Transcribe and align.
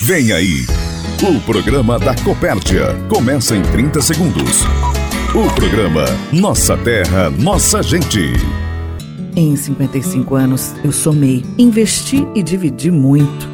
Vem 0.00 0.32
aí, 0.32 0.66
o 1.22 1.40
programa 1.42 1.98
da 1.98 2.14
Copérdia. 2.16 2.94
Começa 3.08 3.56
em 3.56 3.62
30 3.62 4.00
segundos. 4.02 4.64
O 5.32 5.48
programa 5.54 6.04
Nossa 6.32 6.76
Terra, 6.76 7.30
Nossa 7.30 7.80
Gente. 7.80 8.32
Em 9.36 9.54
55 9.54 10.34
anos, 10.34 10.74
eu 10.82 10.90
somei, 10.90 11.44
investi 11.56 12.26
e 12.34 12.42
dividi 12.42 12.90
muito 12.90 13.53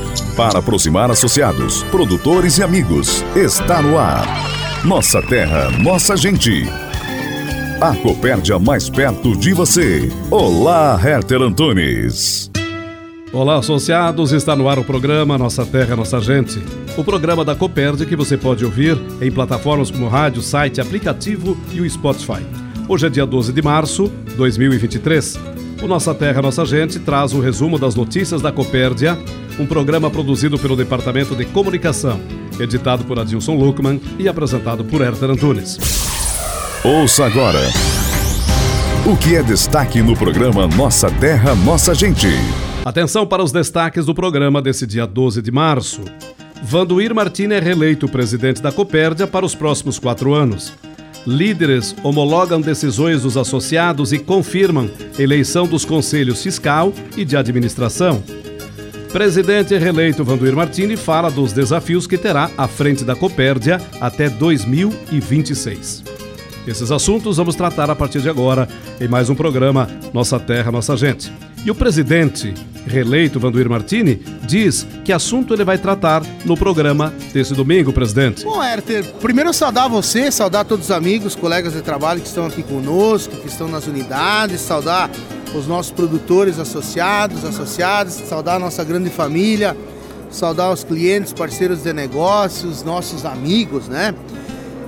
para 0.41 0.57
aproximar 0.57 1.11
associados, 1.11 1.83
produtores 1.91 2.57
e 2.57 2.63
amigos. 2.63 3.23
Está 3.35 3.79
no 3.79 3.95
ar. 3.95 4.25
Nossa 4.83 5.21
terra, 5.21 5.69
nossa 5.77 6.17
gente. 6.17 6.63
A 7.79 7.95
Copérdia 7.97 8.57
mais 8.57 8.89
perto 8.89 9.37
de 9.37 9.53
você. 9.53 10.11
Olá, 10.31 10.99
Herter 10.99 11.43
Antunes. 11.43 12.49
Olá, 13.31 13.59
associados. 13.59 14.31
Está 14.31 14.55
no 14.55 14.67
ar 14.67 14.79
o 14.79 14.83
programa 14.83 15.37
Nossa 15.37 15.63
Terra, 15.63 15.95
Nossa 15.95 16.19
Gente. 16.19 16.59
O 16.97 17.03
programa 17.03 17.45
da 17.45 17.53
Copérdia 17.53 18.07
que 18.07 18.15
você 18.15 18.35
pode 18.35 18.65
ouvir 18.65 18.97
em 19.21 19.31
plataformas 19.31 19.91
como 19.91 20.07
rádio, 20.07 20.41
site, 20.41 20.81
aplicativo 20.81 21.55
e 21.71 21.81
o 21.81 21.87
Spotify. 21.87 22.43
Hoje 22.89 23.05
é 23.05 23.09
dia 23.11 23.27
12 23.27 23.53
de 23.53 23.61
março 23.61 24.11
de 24.25 24.33
2023. 24.33 25.39
O 25.83 25.87
Nossa 25.87 26.15
Terra, 26.15 26.41
Nossa 26.41 26.65
Gente 26.65 26.97
traz 26.97 27.31
o 27.31 27.37
um 27.37 27.41
resumo 27.41 27.77
das 27.77 27.93
notícias 27.93 28.41
da 28.41 28.51
Copérdia 28.51 29.15
um 29.59 29.65
programa 29.65 30.09
produzido 30.09 30.57
pelo 30.57 30.75
Departamento 30.75 31.35
de 31.35 31.45
Comunicação, 31.45 32.19
editado 32.59 33.03
por 33.03 33.19
Adilson 33.19 33.55
Luckman 33.55 34.01
e 34.19 34.27
apresentado 34.27 34.83
por 34.83 35.01
Herter 35.01 35.29
Antunes. 35.29 35.77
Ouça 36.83 37.25
agora 37.25 37.59
o 39.05 39.17
que 39.17 39.35
é 39.35 39.41
destaque 39.41 39.99
no 39.99 40.15
programa 40.15 40.67
Nossa 40.67 41.09
Terra, 41.09 41.55
Nossa 41.55 41.93
Gente. 41.95 42.27
Atenção 42.85 43.25
para 43.25 43.43
os 43.43 43.51
destaques 43.51 44.05
do 44.05 44.13
programa 44.13 44.61
desse 44.61 44.85
dia 44.85 45.07
12 45.07 45.41
de 45.41 45.51
março. 45.51 46.01
Vanduir 46.61 47.13
Martini 47.13 47.55
é 47.55 47.59
reeleito 47.59 48.07
presidente 48.07 48.61
da 48.61 48.71
Copérdia 48.71 49.25
para 49.25 49.43
os 49.43 49.55
próximos 49.55 49.97
quatro 49.97 50.35
anos. 50.35 50.71
Líderes 51.25 51.95
homologam 52.03 52.61
decisões 52.61 53.23
dos 53.23 53.37
associados 53.37 54.13
e 54.13 54.19
confirmam 54.19 54.89
eleição 55.17 55.67
dos 55.67 55.83
conselhos 55.83 56.43
fiscal 56.43 56.93
e 57.17 57.25
de 57.25 57.35
administração. 57.35 58.23
Presidente 59.11 59.77
reeleito 59.77 60.23
Vanduir 60.23 60.55
Martini 60.55 60.95
fala 60.95 61.29
dos 61.29 61.51
desafios 61.51 62.07
que 62.07 62.17
terá 62.17 62.49
à 62.57 62.65
frente 62.65 63.03
da 63.03 63.13
Copérdia 63.13 63.81
até 63.99 64.29
2026. 64.29 66.01
Esses 66.65 66.91
assuntos 66.91 67.35
vamos 67.35 67.55
tratar 67.55 67.89
a 67.89 67.95
partir 67.95 68.21
de 68.21 68.29
agora 68.29 68.69
em 69.01 69.09
mais 69.09 69.29
um 69.29 69.35
programa 69.35 69.89
Nossa 70.13 70.39
Terra, 70.39 70.71
Nossa 70.71 70.95
Gente. 70.95 71.29
E 71.65 71.69
o 71.69 71.75
presidente 71.75 72.53
reeleito 72.87 73.37
Vanduir 73.37 73.69
Martini 73.69 74.15
diz 74.43 74.87
que 75.03 75.11
assunto 75.11 75.53
ele 75.53 75.65
vai 75.65 75.77
tratar 75.77 76.23
no 76.45 76.55
programa 76.55 77.13
desse 77.33 77.53
domingo, 77.53 77.91
presidente. 77.91 78.45
Bom, 78.45 78.63
Herter, 78.63 79.03
primeiro 79.19 79.53
saudar 79.53 79.89
você, 79.89 80.31
saudar 80.31 80.63
todos 80.63 80.85
os 80.85 80.91
amigos, 80.91 81.35
colegas 81.35 81.73
de 81.73 81.81
trabalho 81.81 82.21
que 82.21 82.27
estão 82.27 82.45
aqui 82.45 82.63
conosco, 82.63 83.35
que 83.35 83.47
estão 83.47 83.67
nas 83.67 83.87
unidades, 83.87 84.61
saudar 84.61 85.09
os 85.53 85.67
nossos 85.67 85.91
produtores 85.91 86.59
associados, 86.59 87.43
associadas, 87.43 88.13
saudar 88.13 88.55
a 88.55 88.59
nossa 88.59 88.83
grande 88.83 89.09
família, 89.09 89.75
saudar 90.29 90.71
os 90.71 90.83
clientes, 90.83 91.33
parceiros 91.33 91.83
de 91.83 91.93
negócios, 91.93 92.83
nossos 92.83 93.25
amigos, 93.25 93.87
né? 93.87 94.13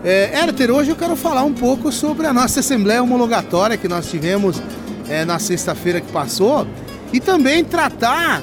É, 0.03 0.37
Herter, 0.37 0.69
hoje 0.69 0.89
eu 0.91 0.95
quero 0.95 1.15
falar 1.15 1.43
um 1.43 1.53
pouco 1.53 1.91
sobre 1.91 2.27
a 2.27 2.33
nossa 2.33 2.59
assembleia 2.59 3.01
homologatória 3.01 3.77
que 3.77 3.87
nós 3.87 4.09
tivemos 4.09 4.61
é, 5.07 5.23
na 5.23 5.39
sexta-feira 5.39 6.01
que 6.01 6.11
passou 6.11 6.67
e 7.13 7.19
também 7.19 7.63
tratar 7.63 8.41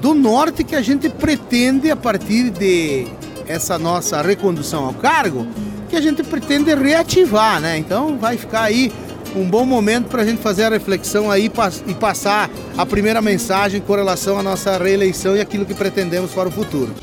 do 0.00 0.14
norte 0.14 0.62
que 0.62 0.76
a 0.76 0.82
gente 0.82 1.08
pretende 1.08 1.90
a 1.90 1.96
partir 1.96 2.50
de 2.50 3.06
essa 3.46 3.76
nossa 3.78 4.22
recondução 4.22 4.84
ao 4.84 4.94
cargo, 4.94 5.46
que 5.88 5.96
a 5.96 6.00
gente 6.00 6.22
pretende 6.22 6.72
reativar, 6.74 7.60
né? 7.60 7.76
Então 7.76 8.16
vai 8.16 8.36
ficar 8.36 8.62
aí 8.62 8.92
um 9.34 9.44
bom 9.44 9.64
momento 9.64 10.08
para 10.08 10.22
a 10.22 10.24
gente 10.24 10.40
fazer 10.40 10.64
a 10.64 10.70
reflexão 10.70 11.30
aí 11.30 11.50
e 11.86 11.94
passar 11.94 12.50
a 12.76 12.86
primeira 12.86 13.20
mensagem 13.22 13.80
com 13.80 13.94
relação 13.94 14.38
à 14.38 14.42
nossa 14.42 14.76
reeleição 14.76 15.36
e 15.36 15.40
aquilo 15.40 15.64
que 15.64 15.74
pretendemos 15.74 16.32
para 16.32 16.48
o 16.48 16.52
futuro. 16.52 16.94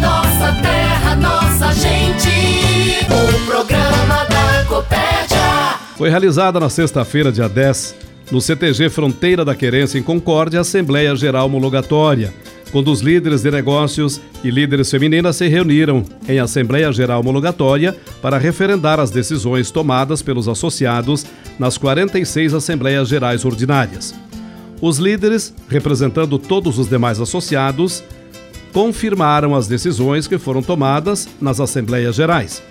Nossa 0.00 0.52
terra, 0.62 1.16
nossa 1.16 1.72
gente, 1.74 3.06
o 3.06 3.46
programa 3.46 4.24
da 4.26 4.64
Copérdia. 4.66 5.78
Foi 5.96 6.08
realizada 6.08 6.58
na 6.58 6.70
sexta-feira, 6.70 7.30
dia 7.30 7.48
10, 7.48 7.94
no 8.30 8.40
CTG 8.40 8.88
Fronteira 8.88 9.44
da 9.44 9.54
Querência, 9.54 9.98
em 9.98 10.02
Concórdia, 10.02 10.60
a 10.60 10.62
Assembleia 10.62 11.14
Geral 11.14 11.46
Homologatória 11.46 12.32
quando 12.70 12.90
os 12.90 13.00
líderes 13.00 13.42
de 13.42 13.50
negócios 13.50 14.20
e 14.44 14.50
líderes 14.50 14.90
femininas 14.90 15.36
se 15.36 15.48
reuniram 15.48 16.04
em 16.28 16.38
Assembleia 16.38 16.92
Geral 16.92 17.20
Homologatória 17.20 17.96
para 18.22 18.38
referendar 18.38 19.00
as 19.00 19.10
decisões 19.10 19.70
tomadas 19.70 20.22
pelos 20.22 20.48
associados 20.48 21.26
nas 21.58 21.76
46 21.76 22.54
Assembleias 22.54 23.08
Gerais 23.08 23.44
Ordinárias. 23.44 24.14
Os 24.80 24.98
líderes, 24.98 25.54
representando 25.68 26.38
todos 26.38 26.78
os 26.78 26.88
demais 26.88 27.20
associados, 27.20 28.02
confirmaram 28.72 29.54
as 29.54 29.66
decisões 29.66 30.26
que 30.26 30.38
foram 30.38 30.62
tomadas 30.62 31.28
nas 31.40 31.60
Assembleias 31.60 32.14
Gerais. 32.14 32.62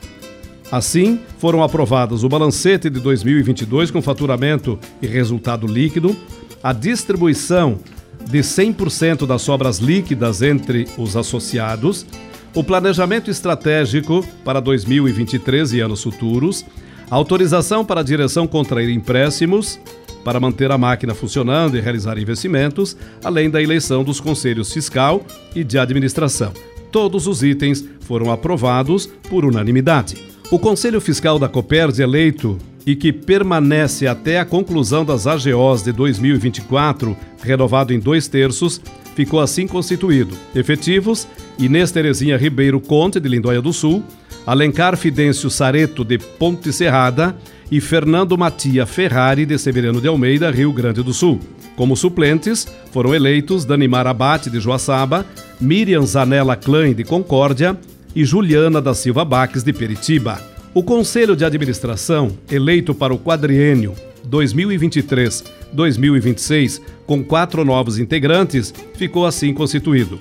Assim, 0.72 1.20
foram 1.40 1.62
aprovadas 1.62 2.24
o 2.24 2.30
balancete 2.30 2.90
de 2.90 3.00
2022 3.00 3.92
com 3.92 4.02
faturamento 4.02 4.80
e 5.02 5.08
resultado 5.08 5.68
líquido, 5.68 6.16
a 6.64 6.72
distribuição 6.74 7.80
de 8.25 8.40
100% 8.40 9.25
das 9.25 9.41
sobras 9.41 9.80
líquidas 9.80 10.41
entre 10.41 10.88
os 10.97 11.16
associados, 11.16 12.06
o 12.53 12.63
planejamento 12.63 13.30
estratégico 13.30 14.25
para 14.44 14.59
2023 14.59 15.74
e 15.74 15.80
anos 15.80 16.03
futuros, 16.03 16.66
autorização 17.09 17.85
para 17.85 18.02
a 18.02 18.03
direção 18.03 18.47
contrair 18.47 18.90
empréstimos, 18.90 19.79
para 20.24 20.40
manter 20.40 20.72
a 20.72 20.78
máquina 20.78 21.13
funcionando 21.13 21.78
e 21.78 21.81
realizar 21.81 22.18
investimentos, 22.18 22.96
além 23.24 23.50
da 23.50 23.62
eleição 23.62 24.03
dos 24.03 24.19
conselhos 24.19 24.72
fiscal 24.72 25.25
e 25.56 25.63
de 25.63 25.78
administração. 25.78 26.52
Todos 26.91 27.28
os 27.28 27.44
itens 27.44 27.85
foram 28.02 28.31
aprovados 28.31 29.06
por 29.29 29.46
unanimidade. 29.46 30.18
O 30.52 30.58
Conselho 30.58 31.00
Fiscal 31.00 31.38
da 31.38 31.47
Copérdia 31.47 32.03
eleito 32.03 32.58
e 32.85 32.95
que 32.95 33.12
permanece 33.12 34.07
até 34.07 34.40
a 34.40 34.45
conclusão 34.45 35.06
das 35.06 35.28
AGOs 35.28 35.84
de 35.84 35.91
2024, 35.91 37.16
renovado 37.41 37.94
em 37.94 38.00
dois 38.00 38.28
terços, 38.28 38.81
ficou 39.16 39.40
assim 39.40 39.67
constituído. 39.67 40.35
Efetivos: 40.56 41.28
Inês 41.57 41.91
Terezinha 41.91 42.38
Ribeiro 42.38 42.79
Conte, 42.79 43.19
de 43.19 43.28
Lindóia 43.28 43.62
do 43.62 43.73
Sul, 43.73 44.03
Alencar 44.45 44.97
Fidêncio 44.97 45.50
Sareto, 45.50 46.03
de 46.03 46.17
Ponte 46.17 46.72
Serrada, 46.72 47.35
e 47.72 47.79
Fernando 47.79 48.38
Matia 48.38 48.85
Ferrari, 48.85 49.46
de 49.46 49.57
Severiano 49.57 50.01
de 50.01 50.07
Almeida, 50.07 50.50
Rio 50.50 50.72
Grande 50.73 51.03
do 51.03 51.13
Sul. 51.13 51.40
Como 51.75 51.96
suplentes, 51.96 52.67
foram 52.91 53.13
eleitos 53.13 53.63
Danimar 53.63 54.07
Abate, 54.07 54.50
de 54.50 54.59
Joaçaba, 54.59 55.25
Miriam 55.61 56.06
Zanella 56.06 56.56
Klein, 56.56 56.94
de 56.94 57.03
Concórdia, 57.03 57.78
e 58.16 58.25
Juliana 58.25 58.82
da 58.82 58.93
Silva 58.93 59.23
Baques, 59.23 59.64
de 59.64 59.72
Peritiba. 59.72 60.41
O 60.72 60.84
Conselho 60.84 61.36
de 61.36 61.44
Administração, 61.44 62.38
eleito 62.50 62.94
para 62.94 63.12
o 63.12 63.18
quadriênio 63.18 63.96
2023-2026, 64.30 66.80
com 67.08 67.24
quatro 67.24 67.66
novos 67.66 67.98
integrantes, 67.98 68.72
ficou 68.94 69.26
assim 69.26 69.52
constituído. 69.52 70.20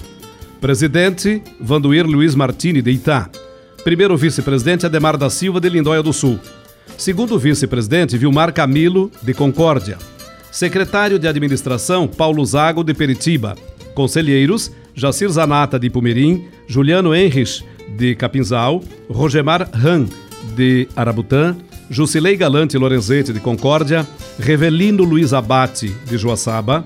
Presidente, 0.59 1.43
Vanduir 1.61 2.07
Luiz 2.07 2.35
Martini 2.35 2.81
de 2.81 2.93
Itá. 2.93 3.29
Primeiro 3.85 4.17
vice-presidente, 4.17 4.87
Ademar 4.87 5.19
da 5.19 5.29
Silva 5.29 5.61
de 5.61 5.69
Lindóia 5.69 6.03
do 6.03 6.15
Sul. 6.15 6.41
Segundo 6.97 7.39
vice-presidente, 7.39 8.17
Vilmar 8.17 8.55
Camilo, 8.55 9.13
de 9.23 9.35
Concórdia. 9.35 9.99
Secretário 10.51 11.19
de 11.19 11.29
Administração, 11.29 12.09
Paulo 12.09 12.43
Zago, 12.47 12.83
de 12.83 12.95
Peritiba. 12.95 13.55
Conselheiros, 13.95 14.73
Jacir 14.95 15.29
Zanata, 15.29 15.79
de 15.79 15.91
Pumirim, 15.91 16.47
Juliano 16.67 17.15
Henrich, 17.15 17.63
de 17.99 18.17
Capinzal, 18.17 18.83
Rogemar 19.11 19.69
Han, 19.75 20.07
de 20.55 20.89
Arabutã, 20.95 21.57
Jusilei 21.91 22.37
Galante 22.37 22.77
Lorenzete, 22.77 23.33
de 23.33 23.41
Concórdia, 23.41 24.07
Revelino 24.39 25.05
Luiz 25.05 25.33
Abate, 25.33 25.95
de 26.07 26.19
Joaçaba, 26.19 26.85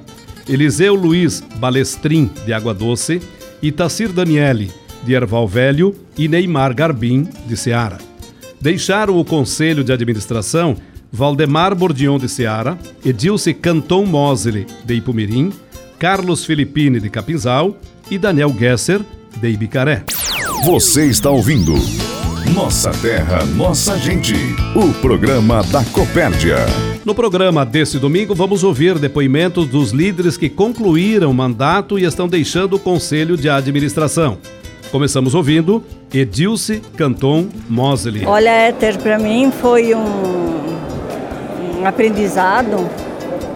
Eliseu 0.49 0.95
Luiz 0.95 1.43
Balestrin, 1.57 2.31
de 2.45 2.53
Água 2.53 2.73
Doce, 2.73 3.21
Itacir 3.61 4.13
Daniele, 4.13 4.71
de 5.05 5.15
Erval 5.15 5.47
Velho, 5.47 5.95
e 6.17 6.29
Neymar 6.29 6.75
Garbim, 6.75 7.29
de 7.47 7.57
Ceará. 7.57 7.99
Deixaram 8.61 9.19
o 9.19 9.25
conselho 9.25 9.83
de 9.83 9.93
administração 9.93 10.77
Valdemar 11.11 11.75
Bordion 11.75 12.19
de 12.19 12.29
Ceará, 12.29 12.79
Edilce 13.05 13.53
Canton 13.53 14.07
Mosley, 14.07 14.67
de 14.85 14.95
Ipumirim, 14.95 15.53
Carlos 15.99 16.45
Filippini, 16.45 16.99
de 17.01 17.11
Capinzal 17.11 17.77
e 18.11 18.19
Daniel 18.19 18.55
Gesser, 18.59 19.01
de 19.37 19.49
Ibicaré. 19.49 20.05
Você 20.65 21.07
está 21.07 21.29
ouvindo 21.29 21.75
Nossa 22.51 22.91
Terra, 22.91 23.45
Nossa 23.57 23.97
Gente, 23.97 24.35
o 24.75 24.93
programa 25.01 25.63
da 25.63 25.83
Copérdia. 25.85 26.57
No 27.05 27.15
programa 27.15 27.65
deste 27.65 27.99
domingo, 27.99 28.35
vamos 28.35 28.63
ouvir 28.65 28.99
depoimentos 28.99 29.67
dos 29.67 29.93
líderes 29.93 30.37
que 30.37 30.51
concluíram 30.51 31.31
o 31.31 31.35
mandato 31.35 31.99
e 31.99 32.05
estão 32.05 32.29
deixando 32.29 32.75
o 32.75 32.79
Conselho 32.79 33.37
de 33.37 33.49
Administração. 33.49 34.37
Começamos 34.91 35.35
ouvindo 35.35 35.83
Edilce 36.13 36.83
Canton 36.97 37.47
Mosley. 37.69 38.27
Olha, 38.27 38.51
Éter, 38.51 38.99
para 38.99 39.19
mim 39.19 39.51
foi 39.51 39.95
um, 39.95 40.01
um 41.81 41.87
aprendizado, 41.87 42.91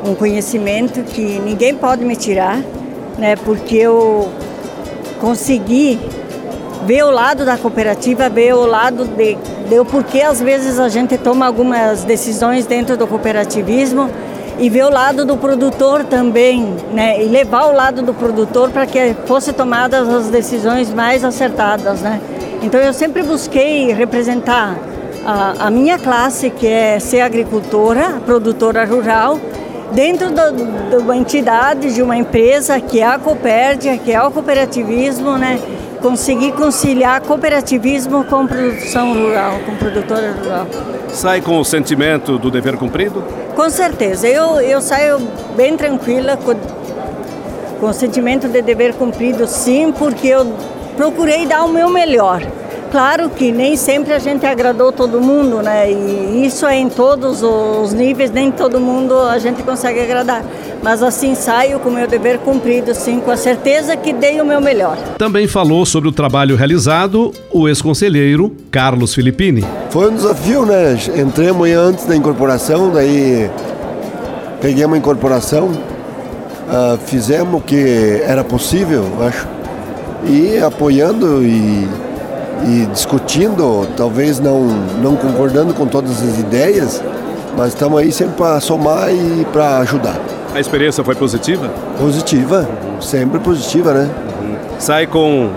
um 0.05 0.15
conhecimento 0.15 1.03
que 1.03 1.39
ninguém 1.41 1.75
pode 1.75 2.05
me 2.05 2.17
tirar, 2.17 2.63
né? 3.19 3.37
Porque 3.37 3.77
eu 3.77 4.33
consegui 5.21 5.99
ver 6.85 7.05
o 7.05 7.11
lado 7.11 7.45
da 7.45 7.57
cooperativa, 7.57 8.29
ver 8.29 8.55
o 8.55 8.67
lado 8.67 9.05
de, 9.05 9.37
de 9.69 9.79
o 9.79 9.85
porquê 9.85 10.23
às 10.23 10.41
vezes 10.41 10.79
a 10.79 10.89
gente 10.89 11.17
toma 11.17 11.47
algumas 11.47 12.05
decisões 12.05 12.67
dentro 12.67 12.97
do 12.97 13.07
cooperativismo 13.07 14.11
e 14.59 14.71
ver 14.71 14.85
o 14.85 14.91
lado 14.91 15.25
do 15.25 15.37
produtor 15.37 16.05
também, 16.05 16.77
né? 16.93 17.23
E 17.23 17.29
levar 17.29 17.67
o 17.67 17.73
lado 17.73 18.03
do 18.03 18.15
produtor 18.15 18.71
para 18.71 18.87
que 18.87 19.15
fossem 19.27 19.53
tomadas 19.53 20.09
as 20.09 20.29
decisões 20.29 20.93
mais 20.93 21.25
acertadas, 21.25 22.01
né? 22.01 22.21
Então 22.63 22.81
eu 22.81 22.93
sempre 22.93 23.23
busquei 23.23 23.93
representar 23.93 24.77
a, 25.25 25.67
a 25.67 25.71
minha 25.71 25.99
classe, 25.99 26.51
que 26.51 26.67
é 26.67 26.99
ser 26.99 27.21
agricultora, 27.21 28.21
produtora 28.25 28.85
rural, 28.85 29.39
dentro 29.93 30.31
do, 30.31 30.53
de 30.91 30.97
uma 30.97 31.17
entidade, 31.17 31.95
de 31.95 32.03
uma 32.03 32.17
empresa 32.17 32.81
que 32.81 33.01
é 33.01 33.07
a 33.07 33.19
Copérdia, 33.19 33.99
que 33.99 34.13
é 34.13 34.23
o 34.23 34.31
cooperativismo, 34.31 35.37
né? 35.37 35.61
Conseguir 36.07 36.53
conciliar 36.53 37.21
cooperativismo 37.21 38.23
com 38.27 38.47
produção 38.47 39.13
rural, 39.13 39.59
com 39.67 39.75
produtora 39.75 40.37
rural. 40.41 40.67
Sai 41.09 41.41
com 41.41 41.59
o 41.59 41.65
sentimento 41.65 42.39
do 42.39 42.49
dever 42.49 42.77
cumprido? 42.77 43.25
Com 43.57 43.69
certeza, 43.69 44.29
eu, 44.29 44.61
eu 44.61 44.81
saio 44.81 45.19
bem 45.57 45.77
tranquila 45.77 46.37
com, 46.37 46.55
com 47.81 47.87
o 47.87 47.93
sentimento 47.93 48.47
de 48.47 48.63
dever 48.63 48.95
cumprido, 48.95 49.49
sim, 49.49 49.93
porque 49.99 50.29
eu 50.29 50.47
procurei 50.97 51.45
dar 51.45 51.65
o 51.65 51.69
meu 51.71 51.89
melhor. 51.89 52.41
Claro 52.91 53.29
que 53.31 53.51
nem 53.53 53.77
sempre 53.77 54.13
a 54.13 54.19
gente 54.19 54.47
agradou 54.47 54.93
todo 54.93 55.21
mundo, 55.21 55.63
né? 55.63 55.91
E 55.91 56.47
isso 56.47 56.67
é 56.67 56.77
em 56.77 56.89
todos 56.89 57.43
os 57.43 57.93
níveis, 57.93 58.31
nem 58.31 58.51
todo 58.51 58.81
mundo 58.81 59.19
a 59.19 59.39
gente 59.39 59.63
consegue 59.63 60.01
agradar. 60.01 60.45
Mas 60.83 61.03
assim 61.03 61.35
saio 61.35 61.81
com 61.81 61.89
o 61.89 61.93
meu 61.93 62.07
dever 62.07 62.39
cumprido, 62.39 62.95
sim, 62.95 63.21
com 63.21 63.31
a 63.31 63.37
certeza 63.37 63.97
que 63.97 64.13
dei 64.13 64.41
o 64.41 64.45
meu 64.45 64.61
melhor. 64.61 64.97
Também 65.19 65.47
falou 65.47 65.85
sobre 65.85 66.09
o 66.09 66.13
trabalho 66.13 66.57
realizado 66.57 67.33
o 67.51 67.69
ex-conselheiro 67.69 68.55
Carlos 68.71 69.15
Filippini. 69.15 69.65
Foi 69.91 70.11
um 70.11 70.15
desafio, 70.15 70.65
né? 70.65 70.97
Entrei 71.17 71.49
amanhã 71.49 71.81
antes 71.81 72.05
da 72.05 72.15
incorporação, 72.15 72.91
daí 72.91 73.51
peguei 74.61 74.85
uma 74.85 74.97
incorporação, 74.97 75.69
uh, 75.69 76.99
fizemos 77.07 77.61
o 77.61 77.65
que 77.65 78.23
era 78.25 78.45
possível, 78.45 79.05
acho, 79.27 79.47
e 80.29 80.59
apoiando 80.59 81.43
e 81.43 81.89
e 82.65 82.87
discutindo, 82.87 83.87
talvez 83.97 84.41
não, 84.41 84.63
não 85.03 85.17
concordando 85.17 85.75
com 85.75 85.87
todas 85.87 86.23
as 86.23 86.39
ideias, 86.39 87.03
mas 87.57 87.69
estamos 87.69 87.99
aí 87.99 88.13
sempre 88.13 88.35
para 88.35 88.61
somar 88.61 89.13
e 89.13 89.47
para 89.53 89.79
ajudar. 89.79 90.19
A 90.55 90.61
experiência 90.61 91.05
foi 91.05 91.15
positiva? 91.15 91.69
Positiva, 91.99 92.69
sempre 93.01 93.39
positiva, 93.39 93.93
né? 93.93 94.11
Uhum. 94.41 94.57
Sai 94.79 95.07
com 95.07 95.51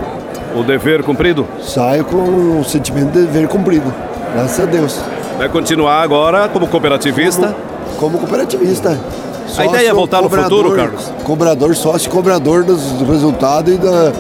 o 0.56 0.64
dever 0.64 1.04
cumprido? 1.04 1.48
Saio 1.62 2.04
com 2.04 2.60
o 2.60 2.64
sentimento 2.66 3.12
de 3.12 3.22
dever 3.26 3.48
cumprido, 3.48 3.94
graças 4.34 4.60
a 4.60 4.66
Deus. 4.66 5.00
Vai 5.38 5.48
continuar 5.48 6.02
agora 6.02 6.50
como 6.50 6.68
cooperativista? 6.68 7.56
Como, 7.98 8.18
como 8.18 8.18
cooperativista. 8.20 9.00
Sócio, 9.48 9.64
a 9.64 9.66
ideia 9.66 9.90
é 9.90 9.94
voltar 9.94 10.22
no 10.22 10.30
futuro, 10.30 10.76
Carlos? 10.76 11.12
Cobrador, 11.24 11.76
sócio 11.76 12.12
cobrador 12.12 12.64
dos 12.64 13.02
resultados 13.02 13.74
e 13.74 13.78
da, 13.78 14.12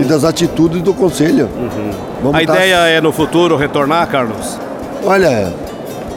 e 0.00 0.04
das 0.04 0.24
atitudes 0.24 0.82
do 0.82 0.94
conselho. 0.94 1.48
Uhum. 2.22 2.34
A 2.34 2.42
ideia 2.42 2.76
tá... 2.76 2.88
é 2.88 3.00
no 3.00 3.12
futuro 3.12 3.56
retornar, 3.56 4.08
Carlos? 4.08 4.58
Olha, 5.04 5.52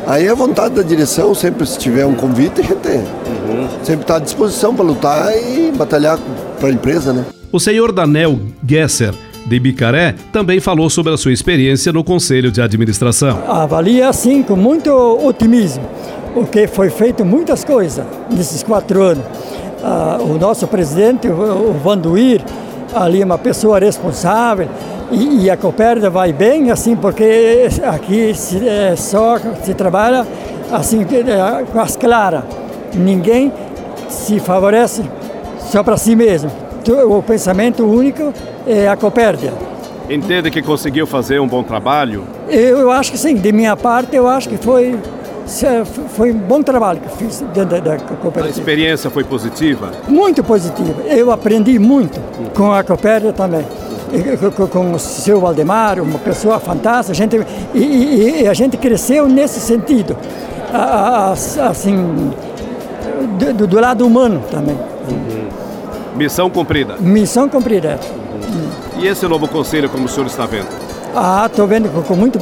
aí 0.06 0.26
é 0.26 0.30
a 0.30 0.36
vontade 0.36 0.76
da 0.76 0.82
direção, 0.82 1.34
sempre 1.36 1.66
se 1.66 1.78
tiver 1.78 2.06
um 2.06 2.16
convite, 2.16 2.62
a 2.62 2.64
gente 2.64 2.88
uhum. 2.88 3.68
sempre 3.84 4.02
está 4.02 4.16
à 4.18 4.20
disposição 4.20 4.76
para 4.76 4.86
lutar 4.86 5.38
e 5.38 5.72
batalhar 5.76 6.18
para 6.60 6.70
a 6.70 6.72
empresa, 6.72 7.14
né? 7.14 7.26
O 7.52 7.60
senhor 7.60 7.92
Daniel 7.92 8.40
Gesser 8.68 9.14
de 9.46 9.60
Bicaré 9.60 10.14
também 10.32 10.60
falou 10.60 10.90
sobre 10.90 11.14
a 11.14 11.18
sua 11.18 11.32
experiência 11.32 11.94
no 11.94 12.04
Conselho 12.04 12.52
de 12.52 12.62
Administração. 12.62 13.42
Avalia 13.48 14.10
assim 14.10 14.44
com 14.44 14.58
muito 14.58 14.92
otimismo, 14.92 15.84
porque 16.34 16.68
foi 16.68 16.90
feito 16.90 17.24
muitas 17.24 17.64
coisas 17.64 18.06
nesses 18.30 18.62
quatro 18.62 19.02
anos. 19.02 19.24
Ah, 19.82 20.18
o 20.20 20.38
nosso 20.38 20.68
presidente, 20.68 21.28
o 21.30 21.74
Vanduir, 21.82 22.44
ali 22.94 23.24
uma 23.24 23.38
pessoa 23.38 23.80
responsável 23.80 24.68
e, 25.12 25.46
e 25.46 25.50
a 25.50 25.58
Copérdia 25.58 26.10
vai 26.10 26.34
bem 26.34 26.72
assim 26.72 26.96
porque 26.96 27.68
aqui 27.84 28.34
se, 28.34 28.68
é, 28.68 28.96
só 28.96 29.38
se 29.64 29.74
trabalha 29.74 30.26
assim 30.72 31.02
é, 31.02 31.64
com 31.64 31.80
as 31.80 31.96
claras. 31.96 32.44
Ninguém 32.94 33.52
se 34.10 34.40
favorece 34.40 35.04
só 35.60 35.84
para 35.84 35.98
si 35.98 36.16
mesmo. 36.16 36.52
O 37.10 37.22
pensamento 37.22 37.86
único 37.86 38.34
é 38.66 38.88
a 38.88 38.96
Copérdia. 38.96 39.54
Entende 40.10 40.50
que 40.50 40.62
conseguiu 40.62 41.06
fazer 41.06 41.40
um 41.40 41.48
bom 41.48 41.64
trabalho? 41.64 42.24
Eu, 42.48 42.78
eu 42.78 42.92
acho 42.92 43.12
que 43.12 43.18
sim. 43.18 43.36
De 43.36 43.52
minha 43.52 43.76
parte, 43.76 44.16
eu 44.16 44.26
acho 44.26 44.48
que 44.48 44.58
foi 44.58 44.98
foi 46.16 46.32
um 46.32 46.38
bom 46.38 46.62
trabalho 46.62 47.00
que 47.00 47.10
fiz 47.18 47.42
dentro 47.54 47.82
da, 47.82 47.98
cooperativa. 47.98 48.46
A 48.46 48.50
experiência 48.50 49.10
foi 49.10 49.24
positiva? 49.24 49.92
Muito 50.08 50.44
positiva. 50.44 51.04
Eu 51.04 51.32
aprendi 51.32 51.80
muito 51.80 52.20
com 52.54 52.72
a 52.74 52.84
cooperativa 52.84 53.32
também. 53.34 53.66
Com 54.72 54.94
o 54.94 55.00
seu 55.00 55.40
Valdemar, 55.40 56.00
uma 56.00 56.20
pessoa 56.20 56.60
fantástica, 56.60 57.12
a 57.12 57.16
gente, 57.16 57.38
e, 57.74 58.42
e 58.42 58.48
a 58.48 58.54
gente 58.54 58.78
cresceu 58.78 59.28
nesse 59.28 59.60
sentido, 59.60 60.16
assim, 61.70 62.32
do, 63.54 63.68
do 63.68 63.80
lado 63.80 64.06
humano 64.06 64.42
também. 64.50 64.76
Uhum. 65.10 65.48
Missão 66.16 66.50
cumprida? 66.50 66.96
Missão 67.00 67.50
cumprida. 67.50 68.00
Uhum. 68.34 69.02
E 69.02 69.08
esse 69.08 69.28
novo 69.28 69.48
conselho, 69.48 69.90
como 69.90 70.06
o 70.06 70.10
senhor 70.10 70.28
está 70.28 70.46
vendo? 70.46 70.87
Ah, 71.20 71.48
estou 71.48 71.66
vendo 71.66 71.90
com, 72.06 72.16
muito 72.16 72.40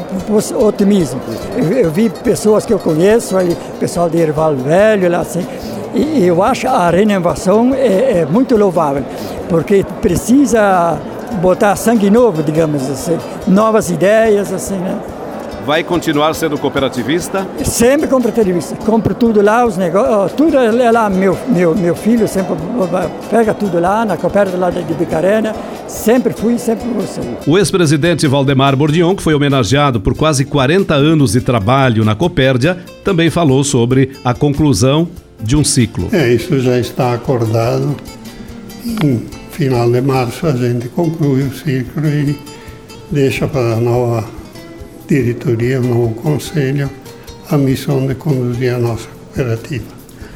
otimismo. 0.59 1.21
Eu, 1.55 1.77
eu, 1.77 1.89
vi 1.89 2.09
pessoas 2.09 2.65
que 2.65 2.73
eu 2.73 2.79
conheço, 2.79 3.37
ali, 3.37 3.55
pessoal 3.79 4.09
de 4.09 4.17
Erval 4.17 4.53
Velho, 4.53 5.09
lá 5.09 5.19
assim, 5.19 5.47
e 5.93 6.27
eu 6.27 6.43
acho 6.43 6.67
a 6.67 6.89
renovação 6.89 7.73
é, 7.73 8.19
é 8.19 8.25
muito 8.25 8.57
louvável, 8.57 9.05
porque 9.47 9.85
precisa 10.01 10.99
botar 11.41 11.77
sangue 11.77 12.09
novo, 12.09 12.43
digamos 12.43 12.89
assim, 12.89 13.17
novas 13.47 13.89
ideias, 13.89 14.51
assim, 14.51 14.75
né? 14.75 14.99
Vai 15.65 15.83
continuar 15.83 16.35
sendo 16.35 16.59
cooperativista? 16.59 17.47
Sempre 17.63 18.07
cooperativista. 18.07 18.75
Compro 18.85 19.15
tudo 19.15 19.41
lá, 19.41 19.65
os 19.65 19.77
negócios, 19.77 20.33
tudo 20.33 20.57
é 20.57 20.91
lá. 20.91 21.09
Meu, 21.09 21.35
meu, 21.47 21.73
meu 21.73 21.95
filho 21.95 22.27
sempre 22.27 22.55
pega 23.31 23.51
tudo 23.51 23.79
lá, 23.79 24.05
na 24.05 24.15
cooperativa 24.15 24.59
lá 24.59 24.69
de 24.69 24.93
Bicarena. 24.93 25.55
Sempre 25.87 26.33
fui, 26.33 26.59
sempre 26.59 26.87
vou 26.89 27.03
O 27.47 27.57
ex-presidente 27.57 28.27
Valdemar 28.27 28.75
Bordion, 28.75 29.15
que 29.15 29.23
foi 29.23 29.33
homenageado 29.33 29.99
por 29.99 30.15
quase 30.15 30.45
40 30.45 30.93
anos 30.93 31.31
de 31.31 31.41
trabalho 31.41 32.05
na 32.05 32.13
Copérdia, 32.13 32.77
também 33.03 33.31
falou 33.31 33.63
sobre 33.63 34.11
a 34.23 34.35
conclusão 34.35 35.07
de 35.41 35.55
um 35.55 35.63
ciclo. 35.63 36.09
É, 36.11 36.31
isso 36.31 36.59
já 36.59 36.77
está 36.77 37.15
acordado. 37.15 37.95
No 39.03 39.21
final 39.49 39.91
de 39.91 40.01
março 40.01 40.45
a 40.45 40.51
gente 40.51 40.89
conclui 40.89 41.41
o 41.41 41.51
ciclo 41.51 42.05
e 42.05 42.37
deixa 43.11 43.47
para 43.47 43.73
a 43.73 43.77
nova 43.77 44.34
diretoria, 45.07 45.79
no 45.79 46.11
conselho, 46.15 46.89
a 47.49 47.57
missão 47.57 48.05
de 48.07 48.15
conduzir 48.15 48.73
a 48.73 48.79
nossa 48.79 49.07
cooperativa. 49.07 49.85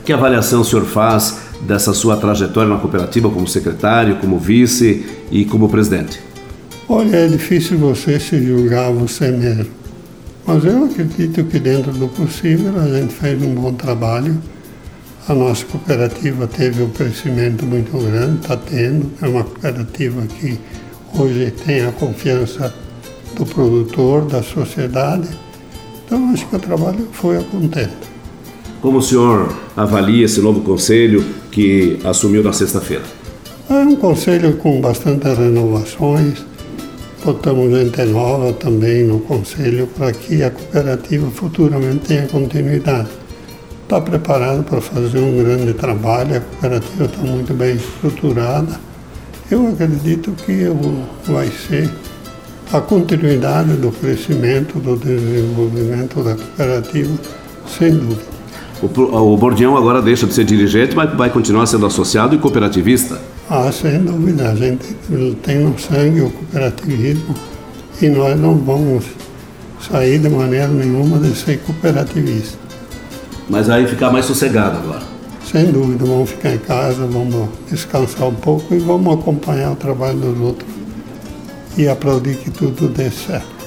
Que 0.06 0.14
avaliação 0.14 0.62
o 0.62 0.66
senhor 0.66 0.86
faz 0.86 1.38
dessa 1.62 1.94
sua 1.94 2.18
trajetória 2.18 2.70
na 2.70 2.80
cooperativa 2.80 3.30
como 3.30 3.48
secretário, 3.48 4.18
como 4.18 4.40
vice 4.40 5.06
e 5.32 5.46
como 5.46 5.70
presidente? 5.70 6.20
Olha, 6.88 7.18
é 7.18 7.28
difícil 7.28 7.78
você 7.78 8.20
se 8.20 8.44
julgar 8.44 8.92
você 8.92 9.30
mesmo. 9.32 9.80
Mas 10.46 10.66
eu 10.66 10.86
acredito 10.86 11.44
que 11.44 11.60
dentro 11.60 11.92
do 11.92 12.08
possível 12.08 12.74
a 12.80 12.88
gente 12.88 13.14
fez 13.14 13.40
um 13.44 13.54
bom 13.54 13.74
trabalho. 13.74 14.42
A 15.28 15.36
nossa 15.36 15.64
cooperativa 15.66 16.48
teve 16.48 16.82
um 16.82 16.90
crescimento 16.90 17.64
muito 17.66 17.96
grande, 17.96 18.40
está 18.42 18.58
tendo. 18.58 19.12
É 19.22 19.28
uma 19.28 19.44
cooperativa 19.44 20.24
que 20.26 20.58
hoje 21.14 21.54
tem 21.64 21.86
a 21.86 21.92
confiança 21.92 22.74
do 23.40 23.46
produtor, 23.46 24.26
da 24.26 24.44
sociedade. 24.44 25.30
Então 26.06 26.32
acho 26.34 26.46
que 26.48 26.56
o 26.56 26.60
trabalho 26.60 27.08
foi 27.14 27.38
a 27.38 27.44
contento. 27.44 28.10
Como 28.82 28.98
o 28.98 29.02
senhor 29.02 29.54
avalia 29.76 30.26
esse 30.26 30.42
novo 30.42 30.62
conselho 30.62 31.26
que 31.52 32.00
assumiu 32.04 32.44
na 32.44 32.54
sexta-feira? 32.54 33.04
É 33.70 33.74
um 33.74 33.96
conselho 33.96 34.58
com 34.58 34.82
bastantes 34.82 35.38
renovações. 35.38 36.46
Botamos 37.24 37.78
gente 37.78 38.02
nova 38.06 38.54
também 38.54 39.04
no 39.04 39.20
conselho 39.22 39.88
para 39.88 40.12
que 40.12 40.42
a 40.44 40.50
cooperativa 40.50 41.30
futuramente 41.32 42.08
tenha 42.08 42.28
continuidade. 42.28 43.10
Está 43.84 44.02
preparado 44.02 44.64
para 44.64 44.80
fazer 44.82 45.20
um 45.20 45.44
grande 45.44 45.74
trabalho, 45.74 46.38
a 46.38 46.40
cooperativa 46.40 47.06
está 47.06 47.22
muito 47.22 47.54
bem 47.54 47.76
estruturada. 47.76 48.80
Eu 49.52 49.68
acredito 49.68 50.32
que 50.46 50.66
vai 51.32 51.48
ser 51.48 51.90
a 52.72 52.80
continuidade 52.80 53.74
do 53.74 53.92
crescimento, 53.92 54.80
do 54.80 54.96
desenvolvimento 54.96 56.24
da 56.24 56.36
cooperativa, 56.36 57.14
sem 57.68 57.92
dúvida. 57.92 58.22
O, 58.82 59.34
o 59.34 59.38
Bordião 59.38 59.76
agora 59.76 60.02
deixa 60.02 60.28
de 60.28 60.34
ser 60.34 60.46
dirigente, 60.46 60.96
mas 60.96 61.12
vai 61.18 61.30
continuar 61.30 61.66
sendo 61.66 61.86
associado 61.86 62.36
e 62.36 62.38
cooperativista? 62.38 63.20
Ah, 63.50 63.72
sem 63.72 64.04
dúvida. 64.04 64.52
A 64.52 64.56
gente 64.56 64.96
tem 65.42 65.60
no 65.60 65.78
sangue 65.80 66.22
o 66.22 66.30
cooperativismo 66.30 67.36
e 68.02 68.08
nós 68.08 68.40
não 68.40 68.56
vamos 68.56 69.06
sair 69.82 70.20
de 70.20 70.30
maneira 70.30 70.68
nenhuma 70.68 71.18
de 71.18 71.36
ser 71.36 71.60
cooperativista. 71.60 72.58
Mas 73.50 73.66
vai 73.66 73.88
ficar 73.88 74.12
mais 74.12 74.26
sossegado 74.26 74.78
agora? 74.78 75.02
Sem 75.44 75.72
dúvida, 75.72 76.06
vamos 76.06 76.30
ficar 76.30 76.54
em 76.54 76.60
casa, 76.60 77.08
vamos 77.08 77.50
descansar 77.68 78.28
um 78.28 78.36
pouco 78.36 78.76
e 78.76 78.78
vamos 78.78 79.16
acompanhar 79.16 79.72
o 79.72 79.76
trabalho 79.76 80.20
dos 80.20 80.40
outros 80.40 80.79
e 81.78 81.88
aplaudir 81.88 82.38
que 82.38 82.50
tudo 82.50 82.88
dê 82.88 83.10
certo. 83.10 83.60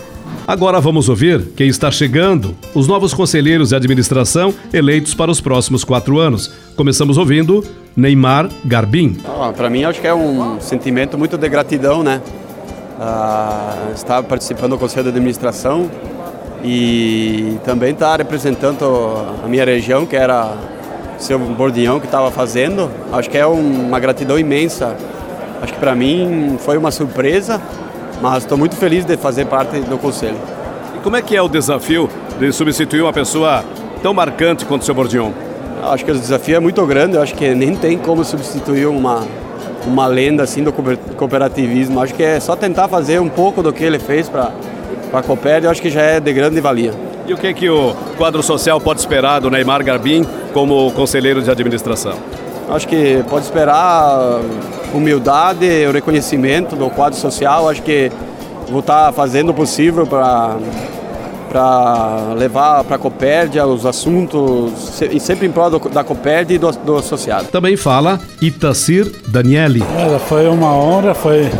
Agora 0.46 0.80
vamos 0.80 1.08
ouvir 1.08 1.40
quem 1.56 1.68
está 1.68 1.90
chegando, 1.90 2.56
os 2.74 2.88
novos 2.88 3.14
conselheiros 3.14 3.68
de 3.68 3.76
administração 3.76 4.52
eleitos 4.72 5.14
para 5.14 5.30
os 5.30 5.40
próximos 5.40 5.84
quatro 5.84 6.18
anos. 6.18 6.52
Começamos 6.74 7.16
ouvindo 7.16 7.64
Neymar 7.96 8.48
Garbim. 8.64 9.18
Ah, 9.24 9.52
para 9.56 9.70
mim, 9.70 9.84
acho 9.84 10.00
que 10.00 10.06
é 10.06 10.14
um 10.14 10.60
sentimento 10.60 11.16
muito 11.16 11.38
de 11.38 11.48
gratidão, 11.48 12.02
né? 12.02 12.20
Ah, 12.98 13.92
estar 13.94 14.22
participando 14.24 14.70
do 14.70 14.78
conselho 14.78 15.04
de 15.04 15.10
administração 15.10 15.88
e 16.64 17.56
também 17.64 17.92
estar 17.92 18.18
representando 18.18 18.84
a 19.44 19.48
minha 19.48 19.64
região, 19.64 20.04
que 20.04 20.16
era 20.16 20.56
o 21.18 21.22
seu 21.22 21.38
Bordinhão 21.38 22.00
que 22.00 22.06
estava 22.06 22.30
fazendo. 22.32 22.90
Acho 23.12 23.30
que 23.30 23.38
é 23.38 23.46
uma 23.46 24.00
gratidão 24.00 24.38
imensa. 24.38 24.96
Acho 25.62 25.72
que 25.72 25.78
para 25.78 25.94
mim 25.94 26.56
foi 26.58 26.76
uma 26.76 26.90
surpresa 26.90 27.60
mas 28.22 28.44
estou 28.44 28.56
muito 28.56 28.76
feliz 28.76 29.04
de 29.04 29.16
fazer 29.16 29.46
parte 29.46 29.80
do 29.80 29.98
conselho. 29.98 30.36
E 30.96 31.00
como 31.00 31.16
é 31.16 31.22
que 31.22 31.34
é 31.34 31.42
o 31.42 31.48
desafio 31.48 32.08
de 32.38 32.52
substituir 32.52 33.02
uma 33.02 33.12
pessoa 33.12 33.64
tão 34.00 34.14
marcante 34.14 34.64
quanto 34.64 34.82
o 34.82 34.84
seu 34.84 34.94
Bordion? 34.94 35.32
Acho 35.82 36.04
que 36.04 36.12
o 36.12 36.14
desafio 36.14 36.56
é 36.56 36.60
muito 36.60 36.86
grande, 36.86 37.18
acho 37.18 37.34
que 37.34 37.52
nem 37.52 37.74
tem 37.74 37.98
como 37.98 38.24
substituir 38.24 38.86
uma, 38.86 39.26
uma 39.84 40.06
lenda 40.06 40.44
assim 40.44 40.62
do 40.62 40.72
cooperativismo. 40.72 42.00
Acho 42.00 42.14
que 42.14 42.22
é 42.22 42.38
só 42.38 42.54
tentar 42.54 42.86
fazer 42.86 43.20
um 43.20 43.28
pouco 43.28 43.60
do 43.60 43.72
que 43.72 43.82
ele 43.82 43.98
fez 43.98 44.28
para 44.28 44.52
a 45.12 45.22
Copérdia, 45.22 45.68
acho 45.68 45.82
que 45.82 45.90
já 45.90 46.02
é 46.02 46.20
de 46.20 46.32
grande 46.32 46.60
valia. 46.60 46.94
E 47.26 47.34
o 47.34 47.36
que, 47.36 47.48
é 47.48 47.52
que 47.52 47.68
o 47.68 47.92
quadro 48.16 48.42
social 48.42 48.80
pode 48.80 49.00
esperar 49.00 49.40
do 49.40 49.50
Neymar 49.50 49.82
Garbim 49.84 50.24
como 50.52 50.92
conselheiro 50.92 51.42
de 51.42 51.50
administração? 51.50 52.14
Acho 52.70 52.88
que 52.88 53.22
pode 53.28 53.44
esperar 53.44 54.40
humildade, 54.94 55.66
o 55.86 55.92
reconhecimento 55.92 56.76
do 56.76 56.88
quadro 56.90 57.18
social. 57.18 57.68
Acho 57.68 57.82
que 57.82 58.10
vou 58.68 58.80
estar 58.80 59.12
fazendo 59.12 59.50
o 59.50 59.54
possível 59.54 60.06
para 60.06 60.56
para 61.48 62.32
levar 62.34 62.82
para 62.82 62.96
a 62.96 62.98
Copérdia 62.98 63.66
os 63.66 63.84
assuntos 63.84 65.02
e 65.02 65.20
sempre 65.20 65.46
em 65.46 65.52
prol 65.52 65.68
do, 65.68 65.78
da 65.90 66.02
Copérdia 66.02 66.54
e 66.54 66.58
do, 66.58 66.72
do, 66.72 66.96
associado. 66.96 67.48
Também 67.48 67.76
fala 67.76 68.18
Itacir 68.40 69.12
Daniele. 69.28 69.82
É, 69.82 70.18
foi 70.18 70.48
uma 70.48 70.74
honra, 70.74 71.12
foi 71.12 71.50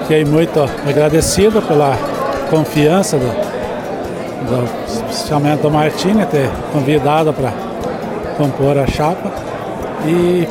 fiquei 0.00 0.24
muito 0.24 0.58
agradecido 0.84 1.62
pela 1.62 1.96
confiança 2.50 3.16
do, 3.16 3.28
do 4.48 4.68
especialmente 5.12 5.62
do 5.62 5.70
Martini 5.70 6.26
ter 6.26 6.50
convidado 6.72 7.32
para 7.32 7.52
compor 8.36 8.78
a 8.78 8.86
chapa 8.88 9.30
e 10.06 10.48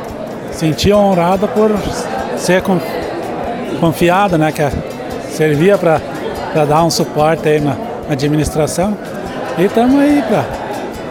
senti 0.51 0.91
honrado 0.91 1.47
por 1.47 1.71
ser 2.37 2.63
confiado, 3.79 4.37
né, 4.37 4.51
que 4.51 4.61
servia 5.31 5.77
para 5.77 6.65
dar 6.65 6.83
um 6.83 6.89
suporte 6.89 7.47
aí 7.47 7.59
na 7.59 7.75
administração 8.09 8.97
e 9.57 9.65
estamos 9.65 9.99
aí 9.99 10.23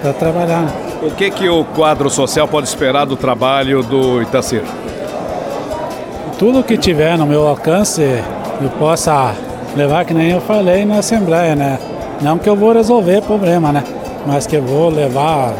para 0.00 0.12
trabalhar. 0.12 0.62
Né. 0.62 0.72
O 1.02 1.10
que 1.10 1.30
que 1.30 1.48
o 1.48 1.64
quadro 1.64 2.08
social 2.08 2.48
pode 2.48 2.66
esperar 2.66 3.04
do 3.04 3.16
trabalho 3.16 3.82
do 3.82 4.22
Itacir? 4.22 4.62
Tudo 6.38 6.62
que 6.62 6.76
tiver 6.76 7.16
no 7.16 7.26
meu 7.26 7.46
alcance 7.46 8.02
eu 8.60 8.70
possa 8.78 9.34
levar, 9.76 10.04
que 10.04 10.14
nem 10.14 10.30
eu 10.30 10.40
falei 10.40 10.84
na 10.84 10.98
Assembleia, 10.98 11.54
né? 11.54 11.78
Não 12.20 12.38
que 12.38 12.48
eu 12.48 12.56
vou 12.56 12.72
resolver 12.72 13.20
problema, 13.22 13.72
né? 13.72 13.84
Mas 14.26 14.46
que 14.46 14.56
eu 14.56 14.62
vou 14.62 14.88
levar 14.88 15.52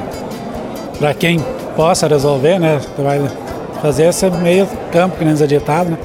para 0.99 1.13
quem 1.13 1.39
possa 1.77 2.09
resolver, 2.09 2.59
né? 2.59 2.81
Vai 2.99 3.23
fazer 3.81 4.07
esse 4.07 4.29
meio 4.31 4.67
campo 4.91 5.17
que 5.17 5.25
nem 5.25 5.35
é 5.35 5.47
ditado, 5.47 5.91
né? 5.91 5.99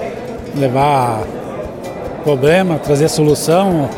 Levar 0.56 1.22
problema, 2.24 2.78
trazer 2.78 3.08
solução, 3.08 3.90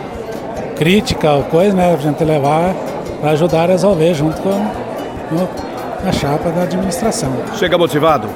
crítica 0.78 1.34
ou 1.34 1.44
coisa, 1.44 1.76
né? 1.76 1.94
A 1.94 1.98
gente 1.98 2.24
levar 2.24 2.74
para 3.20 3.32
ajudar 3.32 3.64
a 3.64 3.66
resolver 3.68 4.14
junto 4.14 4.42
com 4.42 4.50
a 6.08 6.12
chapa 6.12 6.50
da 6.52 6.64
administração. 6.64 7.32
Chega 7.56 7.78
motivado? 7.78 8.28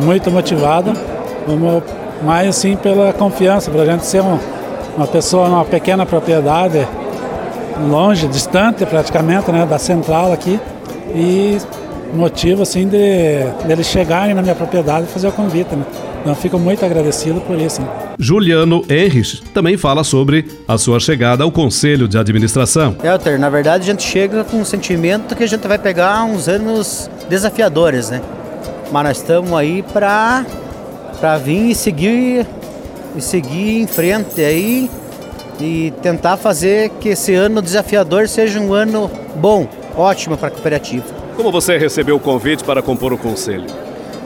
Muito 0.00 0.30
motivado, 0.30 0.92
mais 2.22 2.48
assim 2.48 2.76
pela 2.76 3.12
confiança, 3.12 3.70
para 3.70 3.82
a 3.82 3.86
gente 3.86 4.06
ser 4.06 4.22
um, 4.22 4.38
uma 4.96 5.06
pessoa 5.06 5.48
numa 5.48 5.64
pequena 5.64 6.06
propriedade, 6.06 6.86
longe, 7.88 8.26
distante 8.28 8.86
praticamente, 8.86 9.50
né, 9.50 9.66
da 9.66 9.78
central 9.78 10.32
aqui, 10.32 10.60
e 11.14 11.58
motivo 12.14 12.62
assim 12.62 12.86
de, 12.86 13.44
de 13.66 13.72
eles 13.72 13.86
chegarem 13.86 14.34
na 14.34 14.42
minha 14.42 14.54
propriedade 14.54 15.06
e 15.06 15.12
fazer 15.12 15.28
o 15.28 15.32
convite, 15.32 15.74
né? 15.74 15.84
Então 16.20 16.34
fico 16.34 16.58
muito 16.58 16.84
agradecido 16.84 17.40
por 17.42 17.58
isso. 17.58 17.82
Hein? 17.82 17.88
Juliano 18.18 18.82
Henrich 18.88 19.42
também 19.52 19.76
fala 19.76 20.02
sobre 20.02 20.46
a 20.66 20.78
sua 20.78 20.98
chegada 20.98 21.44
ao 21.44 21.52
Conselho 21.52 22.08
de 22.08 22.16
Administração. 22.16 22.96
Elter, 23.04 23.38
na 23.38 23.50
verdade 23.50 23.82
a 23.84 23.92
gente 23.92 24.02
chega 24.02 24.42
com 24.42 24.58
um 24.58 24.64
sentimento 24.64 25.36
que 25.36 25.44
a 25.44 25.46
gente 25.46 25.68
vai 25.68 25.78
pegar 25.78 26.24
uns 26.24 26.48
anos 26.48 27.10
desafiadores, 27.28 28.08
né? 28.10 28.22
Mas 28.90 29.04
nós 29.04 29.16
estamos 29.18 29.52
aí 29.52 29.82
para 29.92 30.46
para 31.20 31.38
vir 31.38 31.70
e 31.70 31.74
seguir 31.74 32.46
e 33.16 33.20
seguir 33.20 33.80
em 33.80 33.86
frente 33.86 34.40
aí 34.40 34.90
e 35.60 35.92
tentar 36.02 36.36
fazer 36.36 36.90
que 37.00 37.10
esse 37.10 37.34
ano 37.34 37.62
desafiador 37.62 38.28
seja 38.28 38.58
um 38.60 38.72
ano 38.72 39.10
bom, 39.36 39.68
ótimo 39.96 40.36
para 40.36 40.48
a 40.48 40.50
cooperativa. 40.50 41.23
Como 41.36 41.50
você 41.50 41.76
recebeu 41.76 42.16
o 42.16 42.20
convite 42.20 42.62
para 42.62 42.80
compor 42.80 43.12
o 43.12 43.18
conselho? 43.18 43.66